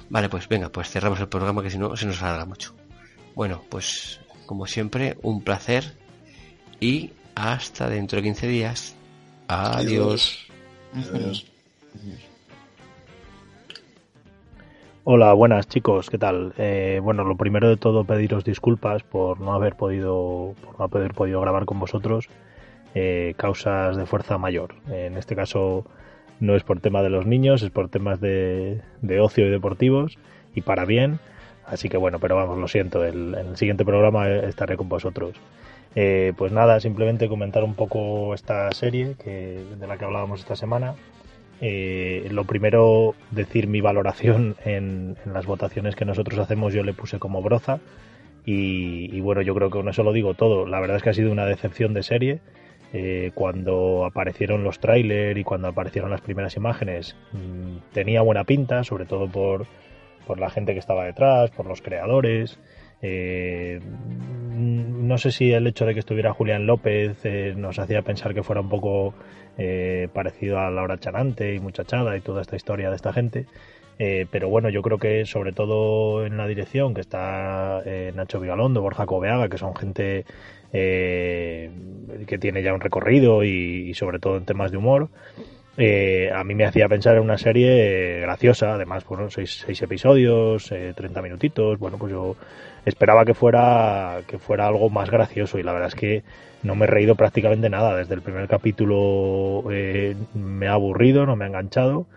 [0.10, 2.74] Vale, pues venga, pues cerramos el programa que si no se nos alarga mucho.
[3.36, 5.94] Bueno, pues como siempre, un placer
[6.80, 8.96] y hasta dentro de 15 días.
[9.48, 10.48] Adiós.
[10.96, 11.26] Hasta luego.
[11.28, 11.46] Adiós.
[15.08, 16.54] Hola, buenas chicos, ¿qué tal?
[16.58, 21.14] Eh, bueno, lo primero de todo pediros disculpas por no haber podido, por no haber
[21.14, 22.28] podido grabar con vosotros,
[22.96, 24.74] eh, causas de fuerza mayor.
[24.90, 25.86] En este caso
[26.40, 30.18] no es por tema de los niños, es por temas de, de ocio y deportivos
[30.56, 31.20] y para bien.
[31.68, 35.36] Así que bueno, pero vamos, lo siento, el- en el siguiente programa estaré con vosotros.
[35.96, 40.56] Eh, pues nada, simplemente comentar un poco esta serie que, de la que hablábamos esta
[40.56, 40.96] semana.
[41.62, 47.20] Eh, lo primero, decir mi valoración en, las votaciones que nosotros hacemos, yo le puse
[47.20, 47.80] como broza.
[48.46, 50.66] Y, y bueno, yo creo que con eso lo digo todo.
[50.66, 52.42] La verdad es que ha sido una decepción de serie.
[52.98, 58.86] Eh, cuando aparecieron los trailers y cuando aparecieron las primeras imágenes, mm, tenía buena pinta,
[58.86, 59.66] sobre todo por,
[60.26, 62.58] por la gente que estaba detrás, por los creadores.
[63.02, 68.02] Eh, mm, no sé si el hecho de que estuviera Julián López eh, nos hacía
[68.02, 69.14] pensar que fuera un poco
[69.58, 73.46] eh, parecido a Laura Chanante y Muchachada y toda esta historia de esta gente.
[73.98, 78.40] Eh, pero bueno, yo creo que sobre todo en la dirección, que está eh, Nacho
[78.40, 80.26] Vigalondo, Borja Cobeaga, que son gente
[80.74, 81.72] eh,
[82.28, 85.10] que tiene ya un recorrido y, y sobre todo en temas de humor,
[85.78, 90.72] eh, a mí me hacía pensar en una serie graciosa, además, bueno, seis, seis episodios,
[90.72, 92.36] eh, 30 minutitos, bueno, pues yo
[92.86, 96.24] esperaba que fuera, que fuera algo más gracioso y la verdad es que
[96.64, 101.36] no me he reído prácticamente nada, desde el primer capítulo eh, me ha aburrido, no
[101.36, 102.08] me ha enganchado.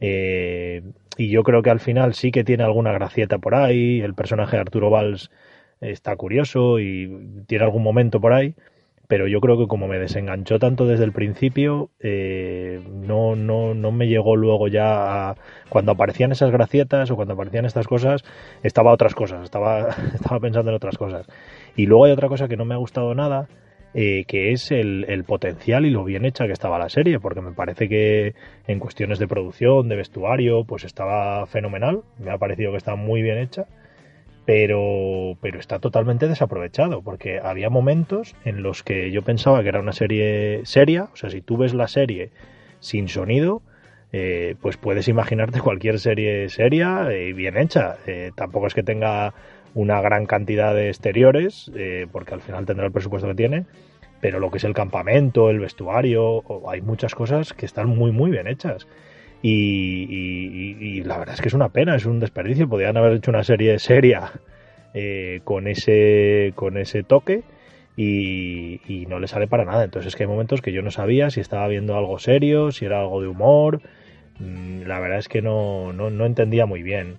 [0.00, 0.82] Eh,
[1.16, 4.00] y yo creo que al final sí que tiene alguna gracieta por ahí.
[4.00, 5.30] El personaje de Arturo Valls
[5.80, 8.54] está curioso y tiene algún momento por ahí.
[9.08, 13.92] Pero yo creo que como me desenganchó tanto desde el principio, eh, no, no, no
[13.92, 15.36] me llegó luego ya a,
[15.68, 18.24] cuando aparecían esas gracietas o cuando aparecían estas cosas,
[18.62, 21.26] estaba otras cosas, estaba, estaba pensando en otras cosas.
[21.76, 23.48] Y luego hay otra cosa que no me ha gustado nada,
[23.94, 27.40] eh, que es el, el potencial y lo bien hecha que estaba la serie, porque
[27.40, 28.34] me parece que
[28.66, 33.22] en cuestiones de producción, de vestuario, pues estaba fenomenal, me ha parecido que está muy
[33.22, 33.66] bien hecha,
[34.46, 39.80] pero, pero está totalmente desaprovechado, porque había momentos en los que yo pensaba que era
[39.80, 42.30] una serie seria, o sea, si tú ves la serie
[42.78, 43.60] sin sonido,
[44.12, 47.96] eh, pues puedes imaginarte cualquier serie seria y bien hecha.
[48.06, 49.34] Eh, tampoco es que tenga
[49.74, 53.66] una gran cantidad de exteriores, eh, porque al final tendrá el presupuesto que tiene,
[54.20, 58.30] pero lo que es el campamento, el vestuario, hay muchas cosas que están muy, muy
[58.30, 58.86] bien hechas.
[59.48, 62.68] Y, la verdad es que es una pena, es un desperdicio.
[62.68, 64.32] Podrían haber hecho una serie seria
[64.94, 67.42] eh, con ese con ese toque
[67.96, 69.84] y, y no le sale para nada.
[69.84, 72.84] Entonces es que hay momentos que yo no sabía si estaba viendo algo serio, si
[72.86, 73.80] era algo de humor.
[74.38, 77.16] Mm, La verdad es que no, no, no entendía muy bien.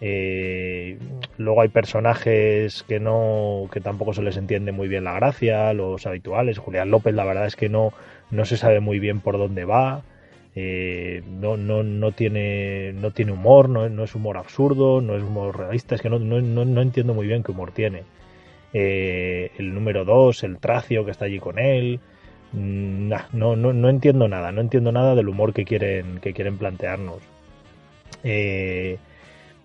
[0.00, 0.98] Eh,
[1.38, 6.06] luego hay personajes que no que tampoco se les entiende muy bien la gracia, los
[6.06, 6.58] habituales.
[6.58, 7.92] Julián López, la verdad es que no,
[8.30, 10.02] no se sabe muy bien por dónde va.
[10.56, 15.58] Eh, no, no, no, tiene, no tiene humor, no, es humor absurdo, no es humor
[15.58, 18.04] realista, es que no, no, entiendo muy bien qué humor tiene.
[18.72, 22.00] Eh, el número 2, el tracio que está allí con él,
[22.52, 26.58] mm, no, no, no entiendo nada, no entiendo nada del humor que quieren, que quieren
[26.58, 27.34] plantearnos.
[28.24, 28.98] Eh,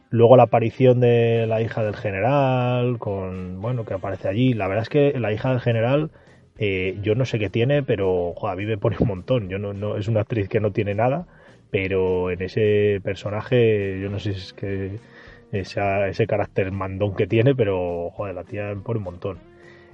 [0.10, 4.54] luego la aparición de la hija del general, con bueno, que aparece allí.
[4.54, 6.12] La verdad es que la hija del general,
[6.60, 9.50] eh, yo no sé qué tiene, pero jo, a mí me pone un montón.
[9.50, 11.26] Yo no, no, es una actriz que no tiene nada,
[11.72, 15.00] pero en ese personaje, yo no sé si es que
[15.52, 19.38] ese carácter mandón que tiene, pero joder, la tía me pone un montón.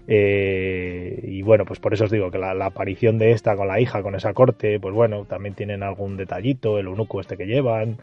[0.07, 3.67] Eh, y bueno, pues por eso os digo que la, la aparición de esta con
[3.67, 7.45] la hija, con esa corte, pues bueno, también tienen algún detallito, el eunuco este que
[7.47, 7.97] llevan,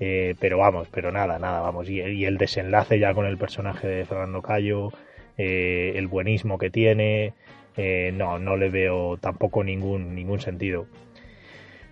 [0.00, 1.88] eh, pero vamos, pero nada, nada, vamos.
[1.88, 4.92] Y, y el desenlace ya con el personaje de Fernando Cayo,
[5.36, 7.32] eh, el buenismo que tiene,
[7.76, 10.86] eh, no, no le veo tampoco ningún, ningún sentido.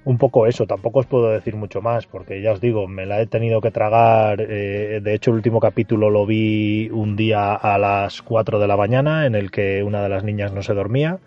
[0.05, 3.21] Un poco eso, tampoco os puedo decir mucho más, porque ya os digo, me la
[3.21, 4.41] he tenido que tragar.
[4.41, 8.77] eh, de hecho, el último capítulo lo vi un día a las 4 de la
[8.77, 11.19] mañana, en el que una de las niñas no se dormía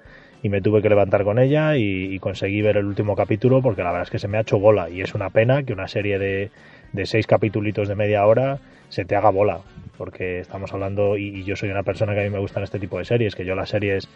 [0.43, 3.81] y me tuve que levantar con ella y, y conseguí ver el último capítulo porque
[3.81, 5.87] la verdad es que se me ha hecho bola y es una pena que una
[5.87, 6.51] serie de,
[6.93, 9.61] de seis capítulos de media hora se te haga bola
[9.97, 12.77] porque estamos hablando y, y yo soy una persona que a mí me gustan este
[12.77, 14.07] tipo de series que yo las series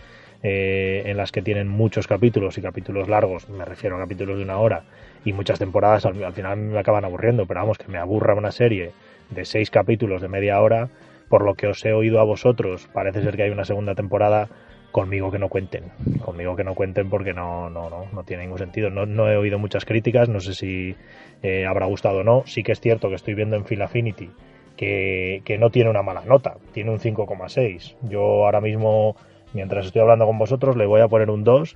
[0.44, 4.44] eh, en las que tienen muchos capítulos y capítulos largos me refiero a capítulos de
[4.44, 4.84] una hora
[5.26, 8.52] y muchas temporadas al, al final me acaban aburriendo pero vamos que me aburra una
[8.52, 8.92] serie
[9.30, 10.90] de seis capítulos de media hora
[11.28, 14.50] por lo que os he oído a vosotros parece ser que hay una segunda temporada
[14.92, 15.86] conmigo que no cuenten,
[16.24, 18.90] conmigo que no cuenten porque no, no, no, no tiene ningún sentido.
[18.90, 20.96] No, no he oído muchas críticas, no sé si
[21.44, 22.44] eh, habrá gustado o no.
[22.46, 24.30] Sí que es cierto que estoy viendo en Phil Affinity
[24.76, 27.96] que, que no tiene una mala nota, tiene un 5,6.
[28.10, 29.16] Yo ahora mismo,
[29.54, 31.76] mientras estoy hablando con vosotros, le voy a poner un 2,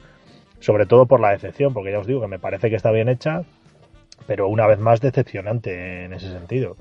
[0.59, 3.09] sobre todo por la decepción, porque ya os digo que me parece que está bien
[3.09, 3.43] hecha,
[4.27, 6.77] pero una vez más decepcionante en ese sentido.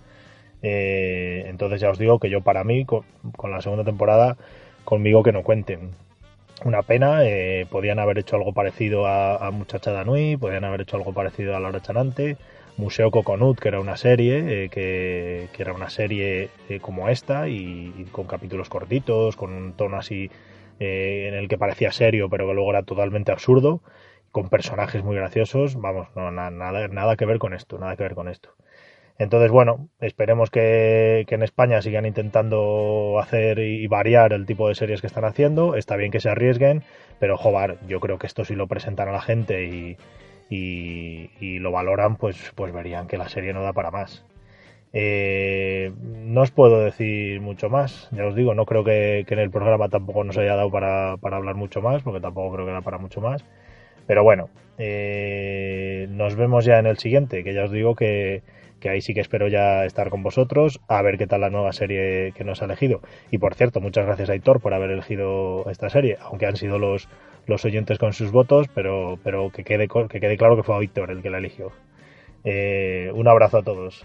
[0.62, 3.02] Eh, entonces ya os digo que yo para mí, con,
[3.36, 4.36] con la segunda temporada,
[4.84, 5.90] conmigo que no cuenten
[6.64, 7.24] una pena.
[7.24, 11.60] eh, podían haber hecho algo parecido a, Muchacha Danui, podían haber hecho algo parecido a
[11.60, 12.36] Laura Chanante,
[12.76, 18.06] Museo Coconut, que era una serie, eh, que, era una serie eh, como esta, y
[18.12, 20.30] con capítulos cortitos, con un tono así
[20.80, 23.82] eh, en el que parecía serio, pero que luego era totalmente absurdo,
[24.30, 25.76] con personajes muy graciosos.
[25.80, 28.50] Vamos, no, na- nada, nada que ver con esto, nada que ver con esto.
[29.18, 35.00] Entonces, bueno, esperemos que, en España sigan intentando hacer y variar el tipo de series
[35.00, 35.76] que están haciendo.
[35.76, 36.82] Está bien que se arriesguen,
[37.20, 39.96] pero joder, yo creo que esto si lo presentan a la gente
[40.50, 44.24] y lo valoran, pues, pues verían que la serie no da para más.
[44.92, 49.50] Eh, no os puedo decir mucho más, ya os digo, no creo que, en el
[49.50, 52.98] programa tampoco nos haya dado para, hablar mucho más, porque tampoco creo que da para
[52.98, 53.44] mucho más.
[54.06, 58.42] Pero bueno, eh, nos vemos ya en el siguiente, que ya os digo que,
[58.84, 62.32] ahí sí que espero ya estar con vosotros a ver qué tal la nueva serie
[62.36, 63.00] que nos ha elegido.
[63.30, 66.78] Y por cierto, muchas gracias a Aitor por haber elegido esta serie, aunque han sido
[66.78, 67.08] los,
[67.46, 71.10] los oyentes con sus votos, pero, pero que, quede, que quede claro que fue Aitor
[71.10, 71.72] el que la eligió.
[72.44, 74.04] Eh, un abrazo a todos.